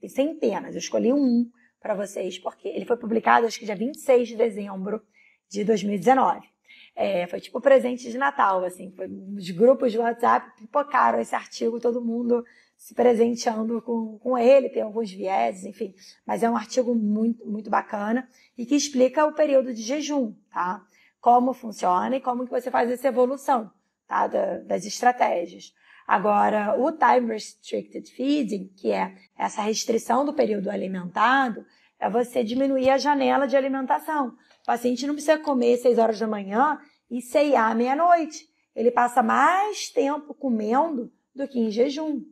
[0.00, 1.48] tem centenas, eu escolhi um
[1.80, 5.02] para vocês, porque ele foi publicado acho que dia 26 de dezembro
[5.48, 6.46] de 2019.
[6.94, 11.78] É, foi tipo presente de Natal, assim, foi, os grupos de WhatsApp pipocaram esse artigo,
[11.78, 12.44] todo mundo
[12.78, 15.92] se presenteando com, com ele, tem alguns vieses, enfim.
[16.24, 20.86] Mas é um artigo muito, muito bacana e que explica o período de jejum, tá?
[21.20, 23.70] como funciona e como que você faz essa evolução
[24.06, 24.28] tá?
[24.28, 25.74] Da, das estratégias.
[26.06, 31.66] Agora, o time restricted feeding, que é essa restrição do período alimentado,
[32.00, 34.28] é você diminuir a janela de alimentação.
[34.62, 36.78] O paciente não precisa comer 6 horas da manhã
[37.10, 38.48] e ceiar meia-noite.
[38.74, 42.22] Ele passa mais tempo comendo do que em jejum.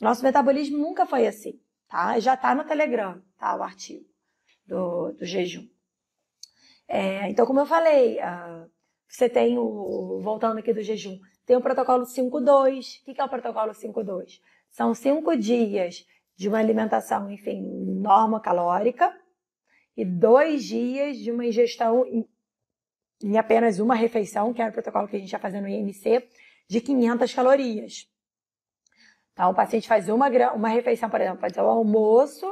[0.00, 2.18] Nosso metabolismo nunca foi assim, tá?
[2.18, 3.56] Já está no Telegram, tá?
[3.56, 4.04] O artigo
[4.66, 5.66] do, do jejum.
[6.88, 8.70] É, então, como eu falei, uh,
[9.08, 13.00] você tem o, voltando aqui do jejum, tem o protocolo 5.2.
[13.02, 14.40] O que é o protocolo 5.2?
[14.70, 17.60] São cinco dias de uma alimentação, enfim,
[18.00, 19.14] norma calórica
[19.96, 22.26] e dois dias de uma ingestão em,
[23.22, 26.26] em apenas uma refeição, que era o protocolo que a gente ia fazer no IMC,
[26.68, 28.08] de 500 calorias.
[29.32, 32.46] Então, o paciente faz uma, uma refeição, por exemplo, pode ser o almoço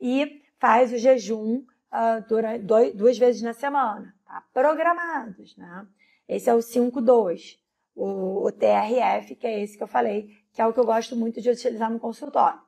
[0.00, 1.58] e faz o jejum
[1.92, 4.42] uh, durante, dois, duas vezes na semana, tá?
[4.52, 5.86] programados, né?
[6.28, 7.58] Esse é o 5-2,
[7.94, 11.16] o, o TRF, que é esse que eu falei, que é o que eu gosto
[11.16, 12.60] muito de utilizar no consultório.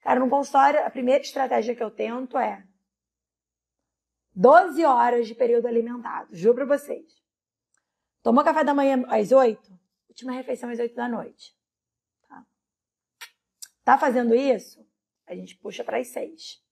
[0.00, 2.62] Cara, no consultório, a primeira estratégia que eu tento é
[4.34, 7.04] 12 horas de período alimentado, juro pra vocês.
[8.22, 9.60] Tomou café da manhã às 8,
[10.08, 11.54] última refeição às 8 da noite.
[13.90, 14.86] Tá fazendo isso?
[15.26, 16.62] A gente puxa para as seis,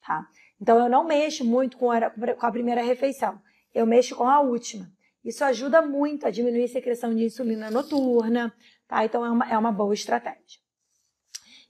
[0.00, 0.26] tá?
[0.58, 3.38] Então eu não mexo muito com a, primeira refeição,
[3.74, 4.90] eu mexo com a última.
[5.22, 8.56] Isso ajuda muito a diminuir a secreção de insulina noturna,
[8.88, 9.04] tá?
[9.04, 10.60] Então é uma, é uma boa estratégia.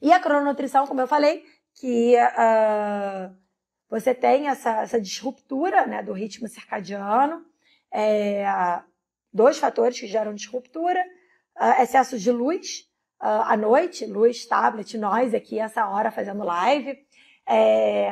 [0.00, 3.36] E a crononutrição, como eu falei, que uh,
[3.90, 7.44] você tem essa, essa disruptura né, do ritmo circadiano,
[7.90, 8.44] é,
[9.32, 11.04] dois fatores que geram disruptura,
[11.60, 12.88] uh, excesso de luz,
[13.22, 16.98] uh, à noite, luz, tablet, nós aqui essa hora fazendo live.
[17.46, 18.11] É...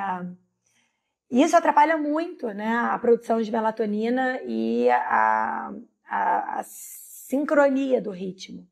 [1.30, 5.72] Isso atrapalha muito né, a produção de melatonina e a,
[6.08, 8.66] a, a sincronia do ritmo.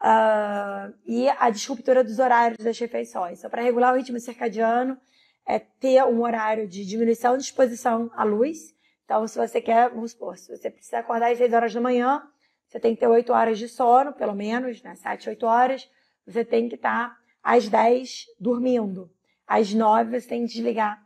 [0.00, 3.38] Uh, e a disruptura dos horários das refeições.
[3.38, 4.98] Então, para regular o ritmo circadiano,
[5.46, 8.74] é ter um horário de diminuição de exposição à luz.
[9.04, 12.28] Então, se você quer, vamos supor, se você precisa acordar às 6 horas da manhã,
[12.76, 14.94] você tem que ter 8 horas de sono, pelo menos, né?
[14.94, 15.90] 7, 8 horas.
[16.26, 19.10] Você tem que estar tá às 10 dormindo.
[19.46, 21.02] Às 9 você tem que desligar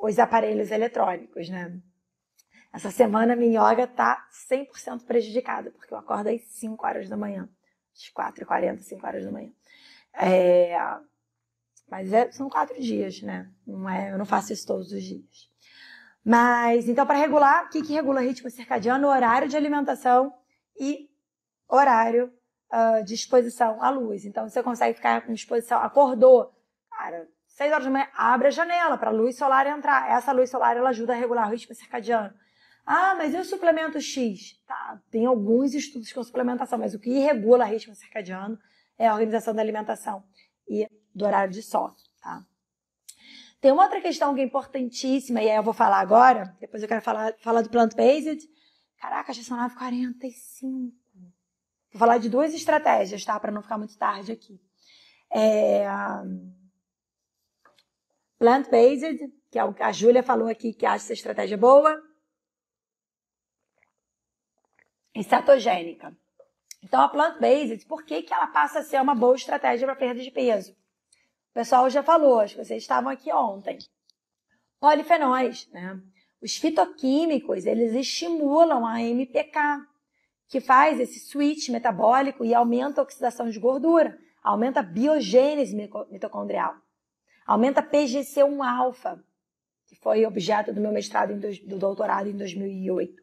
[0.00, 1.78] os aparelhos eletrônicos, né?
[2.72, 7.46] Essa semana minha yoga tá 100% prejudicada, porque eu acordo às 5 horas da manhã.
[7.94, 9.50] Às 4h40, 5 horas da manhã.
[10.14, 10.74] É...
[11.90, 13.50] Mas é, são quatro dias, né?
[13.66, 15.50] Não é, eu não faço isso todos os dias.
[16.24, 19.08] Mas, então, para regular, o que, que regula ritmo circadiano?
[19.08, 20.32] O horário de alimentação
[20.78, 21.08] e
[21.68, 22.32] horário
[22.72, 24.24] uh, de exposição à luz.
[24.24, 26.52] Então você consegue ficar com exposição, acordou,
[26.90, 30.10] cara, 6 horas da manhã, abre a janela para a luz solar entrar.
[30.10, 32.34] Essa luz solar ela ajuda a regular o ritmo circadiano.
[32.84, 34.60] Ah, mas e o suplemento X?
[34.66, 38.58] Tá, tem alguns estudos com suplementação, mas o que regula o ritmo circadiano
[38.98, 40.24] é a organização da alimentação
[40.68, 42.44] e do horário de sono, tá?
[43.60, 46.88] Tem uma outra questão que é importantíssima, e aí eu vou falar agora, depois eu
[46.88, 48.48] quero falar, falar do plant-based,
[49.02, 50.92] Caraca, já são 9h45.
[51.90, 53.38] Vou falar de duas estratégias, tá?
[53.40, 54.62] Para não ficar muito tarde aqui.
[55.28, 55.84] É...
[58.38, 59.18] Plant-based,
[59.50, 62.00] que é o que a Júlia falou aqui que acha essa estratégia boa.
[65.12, 66.16] E cetogênica.
[66.80, 70.22] Então, a plant-based, por que, que ela passa a ser uma boa estratégia para perda
[70.22, 70.72] de peso?
[71.50, 73.78] O pessoal já falou, acho que vocês estavam aqui ontem.
[74.78, 76.00] Polifenóis, né?
[76.42, 79.86] Os fitoquímicos, eles estimulam a MPK,
[80.48, 85.74] que faz esse switch metabólico e aumenta a oxidação de gordura, aumenta a biogênese
[86.10, 86.74] mitocondrial,
[87.46, 89.22] aumenta a PGC1-alfa,
[89.86, 93.22] que foi objeto do meu mestrado, do doutorado em 2008.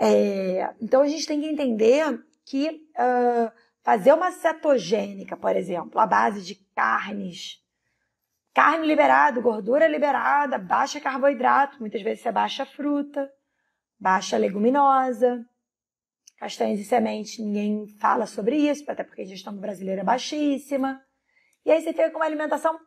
[0.00, 6.06] É, então a gente tem que entender que uh, fazer uma cetogênica, por exemplo, à
[6.06, 7.61] base de carnes,
[8.54, 13.30] Carne liberada, gordura liberada, baixa carboidrato, muitas vezes você baixa fruta,
[13.98, 15.42] baixa leguminosa,
[16.36, 21.02] castanhas e sementes, ninguém fala sobre isso, até porque a gestão brasileira é baixíssima.
[21.64, 22.78] E aí você fica com uma alimentação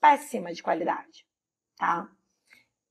[0.00, 1.26] péssima de qualidade,
[1.76, 2.08] tá?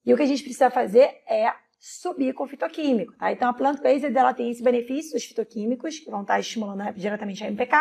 [0.05, 3.32] E o que a gente precisa fazer é subir com fitoquímico, tá?
[3.32, 7.47] Então a plant-based ela tem esse benefício dos fitoquímicos, que vão estar estimulando diretamente a
[7.47, 7.76] MPK,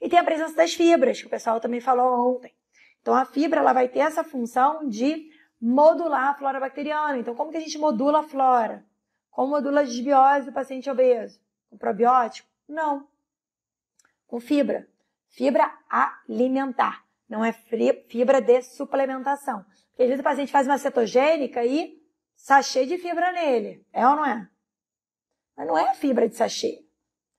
[0.00, 2.55] e tem a presença das fibras, que o pessoal também falou ontem.
[3.06, 5.30] Então a fibra ela vai ter essa função de
[5.60, 7.16] modular a flora bacteriana.
[7.16, 8.84] Então como que a gente modula a flora?
[9.30, 11.40] Como modula a desbiose do paciente obeso?
[11.70, 12.48] Com probiótico?
[12.68, 13.06] Não.
[14.26, 14.88] Com fibra.
[15.28, 17.04] Fibra alimentar.
[17.28, 19.64] Não é fibra de suplementação.
[19.90, 22.02] Porque às vezes o paciente faz uma cetogênica e
[22.34, 23.86] sachê de fibra nele.
[23.92, 24.50] É ou não é?
[25.56, 26.84] Mas não é fibra de sachê.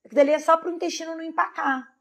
[0.05, 1.93] Aquilo ali é só para o intestino não empacar.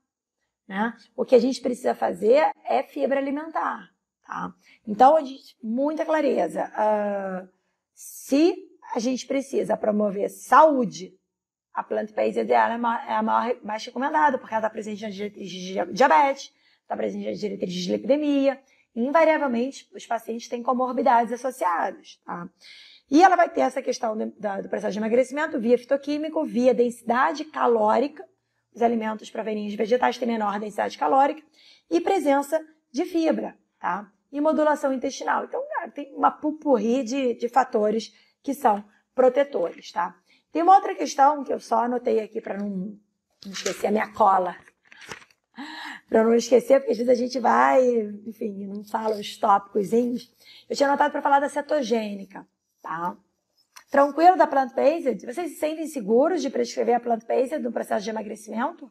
[0.68, 0.96] Né?
[1.16, 3.90] O que a gente precisa fazer é fibra alimentar.
[4.26, 4.52] Tá?
[4.86, 6.70] Então, a gente, muita clareza.
[6.74, 7.48] Uh,
[7.94, 8.56] se
[8.94, 11.16] a gente precisa promover saúde,
[11.72, 15.74] a plant-based ideal é a maior, mais recomendada, porque ela está presente na diretriz de
[15.92, 16.52] diabetes,
[16.82, 18.60] está presente na diretriz de lipidemia,
[18.94, 22.18] e invariavelmente os pacientes têm comorbidades associadas.
[22.24, 22.48] Tá?
[23.10, 27.44] E ela vai ter essa questão do, do processo de emagrecimento via fitoquímico, via densidade
[27.44, 28.26] calórica,
[28.76, 31.42] os alimentos provenientes de vegetais têm menor densidade calórica,
[31.90, 32.62] e presença
[32.92, 34.12] de fibra, tá?
[34.30, 35.44] E modulação intestinal.
[35.44, 35.62] Então,
[35.94, 40.14] tem uma pupurri de, de fatores que são protetores, tá?
[40.52, 44.12] Tem uma outra questão que eu só anotei aqui para não, não esquecer a minha
[44.12, 44.54] cola.
[46.06, 47.82] Para não esquecer, porque às vezes a gente vai,
[48.26, 49.90] enfim, não fala os tópicos.
[49.92, 52.46] Eu tinha anotado para falar da cetogênica,
[52.82, 53.16] tá?
[53.90, 55.24] Tranquilo da plant-based?
[55.24, 58.90] Vocês se sentem seguros de prescrever a plant-based no processo de emagrecimento?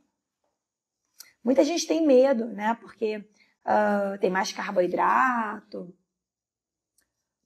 [1.44, 2.78] Muita gente tem medo, né?
[2.80, 5.94] Porque uh, tem mais carboidrato.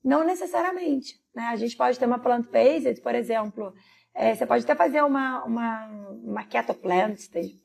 [0.04, 1.46] Não necessariamente, né?
[1.46, 3.74] A gente pode ter uma plant-based, por exemplo,
[4.14, 5.88] é, você pode até fazer uma, uma,
[6.24, 7.20] uma keto plant,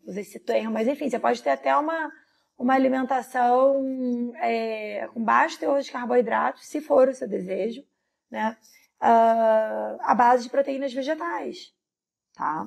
[0.07, 2.11] usei esse termo, mas enfim, você pode ter até uma,
[2.59, 7.83] uma alimentação é, com baixo teor de carboidratos, se for o seu desejo,
[8.31, 8.57] né?
[9.05, 11.75] Uh, a base de proteínas vegetais,
[12.33, 12.67] tá?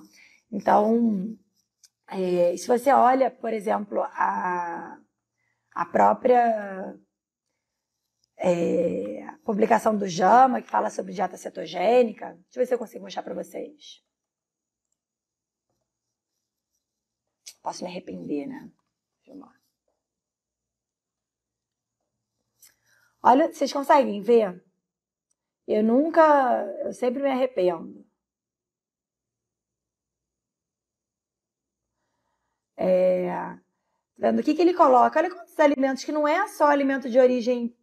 [0.52, 1.36] Então,
[2.10, 5.00] é, se você olha, por exemplo, a,
[5.74, 6.96] a própria
[8.38, 12.34] é, publicação do JAMA, que fala sobre dieta cetogênica.
[12.34, 14.04] Deixa eu ver se eu consigo mostrar para vocês.
[17.62, 18.72] Posso me arrepender, né?
[23.22, 24.64] Olha, vocês conseguem ver?
[25.68, 26.22] Eu nunca,
[26.86, 28.06] eu sempre me arrependo.
[32.76, 33.58] É,
[34.18, 35.20] vendo o que, que ele coloca?
[35.20, 37.76] Olha quantos alimentos que não é só alimento de origem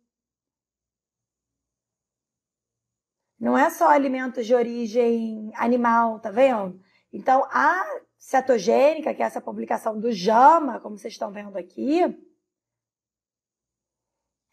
[3.39, 6.81] Não é só alimentos de origem animal, tá vendo?
[7.13, 7.85] Então, a
[8.17, 12.01] cetogênica, que é essa publicação do JAMA, como vocês estão vendo aqui,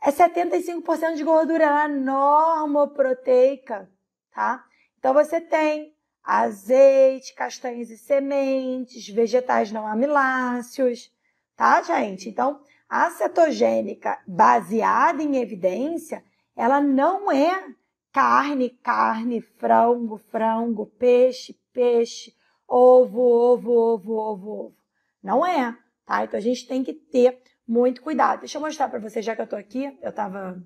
[0.01, 3.89] é 75% de gordura normoproteica,
[4.33, 4.65] tá?
[4.97, 11.11] Então, você tem azeite, castanhas e sementes, vegetais não amiláceos,
[11.55, 12.29] tá, gente?
[12.29, 16.23] Então, a cetogênica baseada em evidência,
[16.55, 17.73] ela não é
[18.11, 22.35] carne, carne, frango, frango, peixe, peixe,
[22.67, 24.75] ovo, ovo, ovo, ovo, ovo.
[25.23, 26.23] Não é, tá?
[26.23, 28.41] Então a gente tem que ter muito cuidado.
[28.41, 30.61] Deixa eu mostrar para vocês, já que eu tô aqui, eu tava.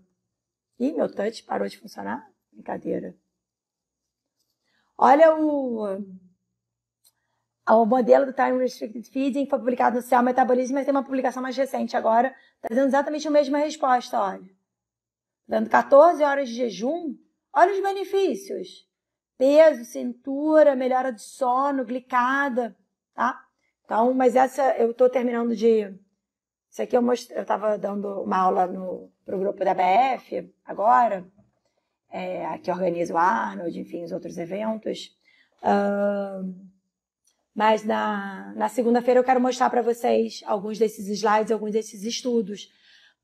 [0.80, 2.30] Ih, meu touch parou de funcionar?
[2.52, 3.16] Brincadeira.
[4.98, 6.00] Olha o,
[7.70, 11.43] o modelo do Time Restricted Feeding, foi publicado no Cell Metabolism, mas tem uma publicação
[11.43, 14.50] mais recente agora, trazendo exatamente a mesma resposta, olha.
[15.48, 17.16] Dando 14 horas de jejum,
[17.56, 18.86] Olha os benefícios.
[19.38, 22.78] Peso, cintura, melhora de sono, glicada,
[23.14, 23.46] tá?
[23.86, 25.98] Então, mas essa eu estou terminando de.
[26.76, 31.26] Isso aqui eu estava dando uma aula no, pro grupo da BF agora,
[32.11, 35.15] é, que organiza o Arnold, enfim, os outros eventos.
[35.63, 36.53] Uh,
[37.55, 42.69] mas na, na segunda-feira eu quero mostrar para vocês alguns desses slides, alguns desses estudos,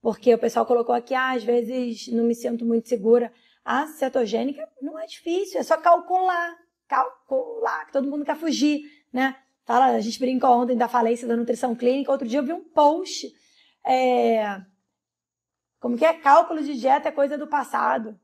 [0.01, 3.33] porque o pessoal colocou aqui, ah, às vezes não me sinto muito segura.
[3.65, 9.35] A cetogênica não é difícil, é só calcular, calcular, que todo mundo quer fugir, né?
[9.66, 12.64] Fala, a gente brincou ontem da falência da nutrição clínica, outro dia eu vi um
[12.64, 13.32] post,
[13.86, 14.62] é,
[15.82, 16.14] como que é?
[16.14, 18.18] Cálculo de dieta é coisa do passado.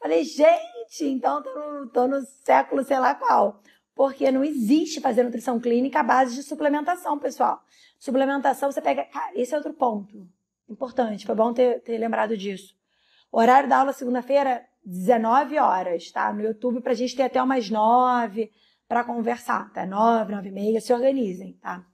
[0.00, 3.60] Falei, gente, então tô no, tô no século sei lá qual.
[3.94, 7.60] Porque não existe fazer nutrição clínica à base de suplementação, pessoal.
[7.98, 9.04] Suplementação, você pega.
[9.04, 10.26] Cara, esse é outro ponto
[10.68, 11.26] importante.
[11.26, 12.74] Foi bom ter, ter lembrado disso.
[13.30, 16.32] O horário da aula segunda-feira 19 horas, tá?
[16.32, 18.50] No YouTube, para a gente ter até umas 9
[18.88, 19.86] para conversar, tá?
[19.86, 21.86] 9, 9 e meia, se organizem, tá?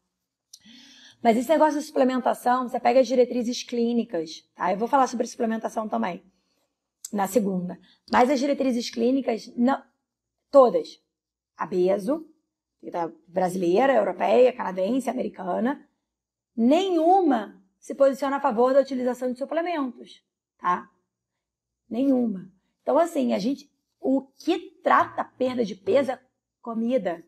[1.23, 4.73] Mas esse negócio de suplementação, você pega as diretrizes clínicas, tá?
[4.73, 6.23] Eu vou falar sobre suplementação também,
[7.13, 7.79] na segunda.
[8.11, 9.83] Mas as diretrizes clínicas, não,
[10.51, 11.03] todas.
[11.57, 12.25] A BESO,
[12.93, 13.11] tá?
[13.27, 15.89] brasileira, europeia, canadense, americana,
[16.57, 20.25] nenhuma se posiciona a favor da utilização de suplementos,
[20.59, 20.89] tá?
[21.89, 22.53] Nenhuma.
[22.83, 23.71] Então, assim, a gente.
[24.01, 26.21] O que trata a perda de peso é
[26.61, 27.25] comida,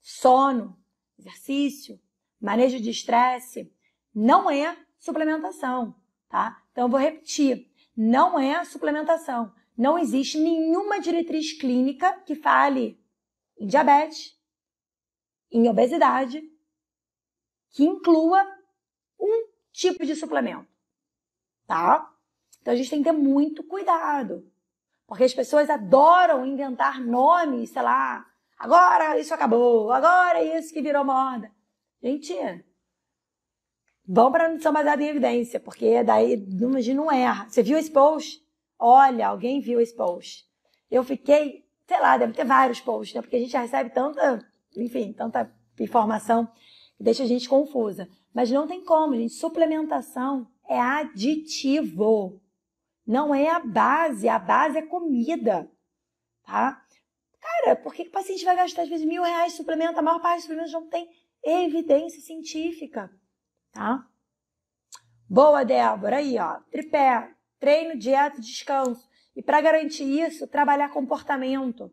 [0.00, 0.78] sono,
[1.18, 2.00] exercício,
[2.40, 3.72] manejo de estresse.
[4.14, 5.94] Não é suplementação,
[6.28, 6.62] tá?
[6.70, 7.70] Então, eu vou repetir.
[7.96, 9.52] Não é suplementação.
[9.76, 13.00] não existe nenhuma diretriz clínica que fale
[13.58, 14.38] em diabetes,
[15.50, 16.42] em obesidade,
[17.70, 18.44] que inclua
[19.18, 20.68] um tipo de suplemento,
[21.66, 22.12] tá?
[22.60, 24.48] Então a gente tem que ter muito cuidado,
[25.14, 28.26] porque as pessoas adoram inventar nomes, sei lá,
[28.58, 31.52] agora isso acabou, agora isso que virou moda.
[32.02, 32.34] Gente,
[34.04, 36.36] vão para a nutrição baseada em evidência, porque daí
[36.92, 37.48] não erra.
[37.48, 38.44] Você viu esse post?
[38.76, 40.44] Olha, alguém viu esse post.
[40.90, 43.22] Eu fiquei, sei lá, deve ter vários posts, né?
[43.22, 44.44] Porque a gente recebe tanta,
[44.76, 45.48] enfim, tanta
[45.78, 46.48] informação
[46.96, 48.08] que deixa a gente confusa.
[48.34, 49.34] Mas não tem como, gente.
[49.34, 52.42] Suplementação é aditivo.
[53.06, 54.28] Não é a base.
[54.28, 55.70] A base é comida.
[56.44, 56.82] Tá?
[57.40, 59.98] Cara, por que, o paciente vai gastar às vezes mil reais de suplemento?
[59.98, 61.08] A maior parte dos suplementos não tem
[61.42, 63.10] evidência científica.
[63.72, 64.06] Tá?
[65.28, 66.16] Boa, Débora.
[66.16, 66.60] Aí, ó.
[66.70, 67.30] Tripé.
[67.58, 69.08] Treino, dieta, descanso.
[69.36, 71.92] E para garantir isso, trabalhar comportamento.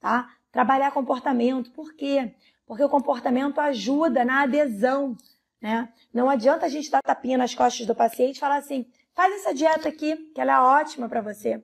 [0.00, 0.34] Tá?
[0.50, 1.70] Trabalhar comportamento.
[1.72, 2.34] Por quê?
[2.66, 5.16] Porque o comportamento ajuda na adesão.
[5.60, 5.92] Né?
[6.12, 9.54] Não adianta a gente dar tapinha nas costas do paciente e falar assim: faz essa
[9.54, 11.62] dieta aqui, que ela é ótima para você.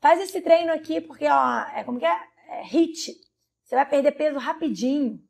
[0.00, 2.20] Faz esse treino aqui, porque ó, é como que é?
[2.48, 3.14] é HIT.
[3.62, 5.22] Você vai perder peso rapidinho.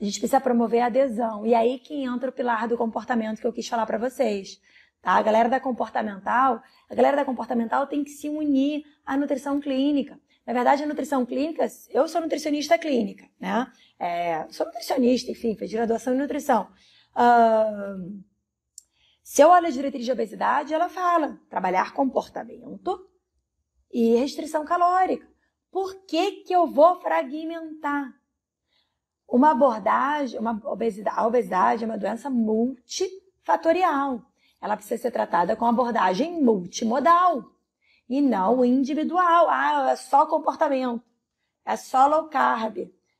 [0.00, 1.44] A gente precisa promover a adesão.
[1.44, 4.58] E aí que entra o pilar do comportamento que eu quis falar para vocês.
[5.02, 5.12] Tá?
[5.12, 10.18] A galera da comportamental, a galera da comportamental tem que se unir à nutrição clínica.
[10.46, 13.70] Na verdade, a nutrição clínica, eu sou nutricionista clínica, né?
[13.98, 16.68] É, sou nutricionista, enfim, fiz graduação em nutrição.
[17.14, 18.22] Uh,
[19.30, 23.08] se eu olho a diretriz de obesidade, ela fala trabalhar comportamento
[23.88, 25.24] e restrição calórica.
[25.70, 28.12] Por que, que eu vou fragmentar?
[29.28, 34.20] Uma abordagem, uma obesidade, a obesidade é uma doença multifatorial.
[34.60, 37.52] Ela precisa ser tratada com abordagem multimodal
[38.08, 39.48] e não individual.
[39.48, 41.04] Ah, é só comportamento,
[41.64, 42.78] é só low carb,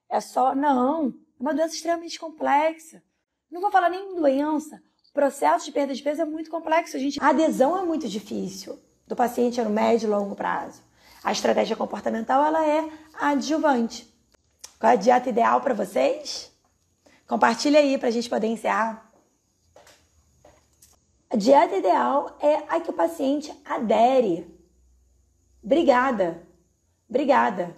[0.08, 0.56] é só.
[0.56, 3.00] Não, é uma doença extremamente complexa.
[3.48, 4.82] Não vou falar nem em doença.
[5.10, 6.98] O processo de perda de peso é muito complexo.
[6.98, 7.20] Gente...
[7.20, 10.82] a adesão é muito difícil do paciente no médio e longo prazo.
[11.22, 12.88] A estratégia comportamental ela é
[13.20, 14.08] adjuvante.
[14.78, 16.50] Qual é a dieta ideal para vocês?
[17.26, 19.10] Compartilha aí para a gente poder encerrar.
[21.28, 24.48] A dieta ideal é a que o paciente adere.
[25.62, 26.42] Obrigada.
[27.08, 27.76] Obrigada.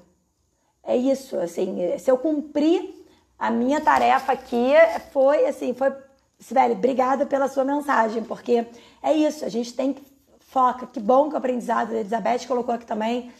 [0.83, 2.95] É isso, assim, se eu cumprir
[3.39, 4.72] a minha tarefa aqui,
[5.12, 5.91] foi assim, foi
[6.43, 8.66] Sibeli, obrigada pela sua mensagem, porque
[9.03, 10.03] é isso, a gente tem que
[10.40, 10.86] foca.
[10.86, 13.30] Que bom que o aprendizado, a Elizabeth colocou aqui também.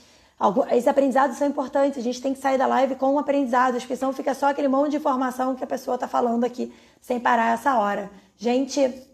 [0.71, 4.13] Esses aprendizados são importantes, a gente tem que sair da live com aprendizados, porque senão
[4.13, 7.77] fica só aquele monte de informação que a pessoa está falando aqui sem parar essa
[7.79, 8.11] hora.
[8.37, 9.07] Gente,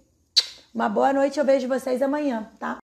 [0.74, 2.78] uma boa noite, eu vejo vocês amanhã, tá?